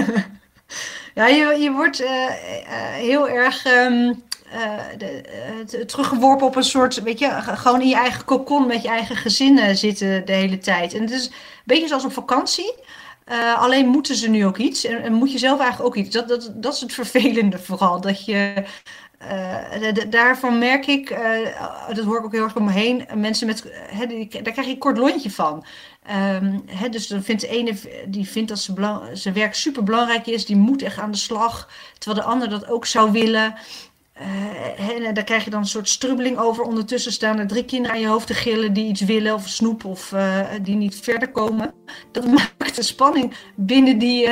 ja, 1.15 1.27
je, 1.27 1.57
je 1.59 1.71
wordt 1.71 2.01
uh, 2.01 2.09
uh, 2.09 2.27
heel 2.93 3.29
erg 3.29 3.65
um, 3.65 4.23
uh, 4.53 4.79
de, 4.97 5.85
teruggeworpen 5.85 6.47
op 6.47 6.55
een 6.55 6.63
soort, 6.63 7.03
weet 7.03 7.19
je, 7.19 7.29
gewoon 7.41 7.81
in 7.81 7.87
je 7.87 7.95
eigen 7.95 8.25
kokon 8.25 8.67
met 8.67 8.81
je 8.81 8.87
eigen 8.87 9.15
gezin 9.15 9.77
zitten 9.77 10.25
de 10.25 10.33
hele 10.33 10.57
tijd. 10.57 10.93
En 10.93 11.01
het 11.01 11.11
is 11.11 11.25
een 11.25 11.33
beetje 11.63 11.87
zoals 11.87 12.05
op 12.05 12.13
vakantie. 12.13 12.73
Alleen 13.57 13.87
moeten 13.87 14.15
ze 14.15 14.29
nu 14.29 14.45
ook 14.45 14.57
iets 14.57 14.85
en, 14.85 15.01
en, 15.01 15.13
moet 15.13 15.31
je 15.31 15.37
zelf 15.37 15.59
eigenlijk 15.59 15.89
ook 15.89 16.03
iets. 16.05 16.15
Dat, 16.15 16.27
dat, 16.27 16.51
dat 16.55 16.73
is 16.73 16.81
het 16.81 16.93
vervelende 16.93 17.59
vooral. 17.59 18.01
Dat 18.01 18.25
je, 18.25 18.63
uh, 19.29 19.91
daarvan 20.09 20.57
merk 20.57 20.87
ik, 20.87 21.09
uh, 21.09 21.95
dat 21.95 22.05
hoor 22.05 22.17
ik 22.17 22.25
ook 22.25 22.31
heel 22.31 22.43
erg 22.43 22.55
om 22.55 22.63
me 22.63 22.71
heen, 22.71 23.05
mensen 23.15 23.47
met, 23.47 23.63
daar 24.31 24.53
krijg 24.53 24.67
je 24.67 24.73
een 24.73 24.77
kort 24.77 24.97
lontje 24.97 25.31
van. 25.31 25.65
Um, 26.41 26.63
dus 26.91 27.07
dan 27.07 27.23
vindt 27.23 27.41
de 27.41 27.47
ene 27.47 27.73
die 28.07 28.27
vindt 28.27 28.49
dat 28.49 28.59
ze 28.59 28.99
zijn 29.13 29.33
werk 29.33 29.53
super 29.53 29.83
belangrijk 29.83 30.27
is, 30.27 30.45
die 30.45 30.55
moet 30.55 30.81
echt 30.81 30.99
aan 30.99 31.11
de 31.11 31.17
slag, 31.17 31.69
terwijl 31.97 32.25
de 32.25 32.31
ander 32.31 32.49
dat 32.49 32.67
ook 32.67 32.85
zou 32.85 33.11
willen. 33.11 33.55
Uh, 34.21 35.07
en 35.07 35.13
daar 35.13 35.23
krijg 35.23 35.43
je 35.43 35.49
dan 35.49 35.59
een 35.59 35.65
soort 35.65 35.89
strubbeling 35.89 36.37
over. 36.37 36.63
Ondertussen 36.63 37.11
staan 37.11 37.39
er 37.39 37.47
drie 37.47 37.65
kinderen 37.65 37.95
aan 37.95 38.01
je 38.01 38.07
hoofd 38.07 38.27
te 38.27 38.33
gillen 38.33 38.73
die 38.73 38.87
iets 38.87 39.01
willen 39.01 39.33
of 39.33 39.47
snoep 39.47 39.85
of 39.85 40.13
die 40.61 40.75
niet 40.75 40.95
verder 40.95 41.31
komen. 41.31 41.73
Dat 42.11 42.25
maakt 42.57 42.75
de 42.75 42.83
spanning 42.83 43.33
binnen 43.55 43.97
die, 43.97 44.27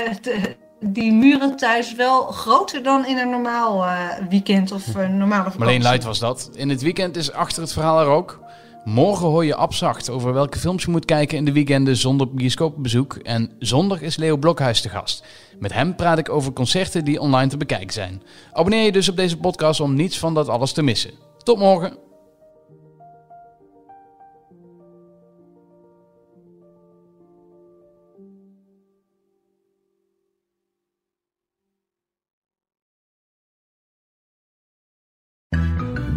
die 0.80 1.12
muren 1.12 1.58
thuis 1.58 1.96
wel 1.96 2.22
groter 2.22 2.84
dan 2.84 3.06
in 3.06 3.18
een 3.18 3.30
normaal 3.30 3.86
weekend 4.30 4.72
of 4.72 4.96
normale 4.96 5.30
vakantie. 5.30 5.60
Marleen 5.60 5.82
Luit 5.82 6.04
was 6.04 6.20
dat. 6.20 6.50
In 6.54 6.70
het 6.70 6.82
weekend 6.82 7.15
is 7.15 7.32
achter 7.32 7.62
het 7.62 7.74
verhaal 7.74 8.00
er 8.00 8.08
ook. 8.08 8.39
Morgen 8.86 9.28
hoor 9.28 9.46
je 9.46 9.56
Abzacht 9.56 10.10
over 10.10 10.34
welke 10.34 10.60
films 10.60 10.84
je 10.84 10.92
moet 10.92 11.06
kijken 11.06 11.38
in 11.38 11.46
de 11.46 11.52
weekenden 11.52 11.96
zonder 11.96 12.34
bioscoopbezoek. 12.34 13.15
En 13.15 13.52
zondag 13.60 14.02
is 14.02 14.18
Leo 14.18 14.38
Blokhuis 14.38 14.82
te 14.82 14.89
gast. 14.89 15.24
Met 15.60 15.74
hem 15.74 15.96
praat 15.96 16.18
ik 16.18 16.30
over 16.30 16.54
concerten 16.54 17.06
die 17.06 17.20
online 17.20 17.50
te 17.50 17.58
bekijken 17.58 17.94
zijn. 17.94 18.22
Abonneer 18.54 18.84
je 18.84 18.92
dus 18.92 19.10
op 19.10 19.15
deze 19.15 19.38
podcast 19.38 19.80
om 19.80 19.94
niets 19.94 20.20
van 20.20 20.34
dat 20.34 20.48
alles 20.48 20.72
te 20.72 20.82
missen. 20.82 21.12
Tot 21.44 21.58
morgen! 21.58 22.09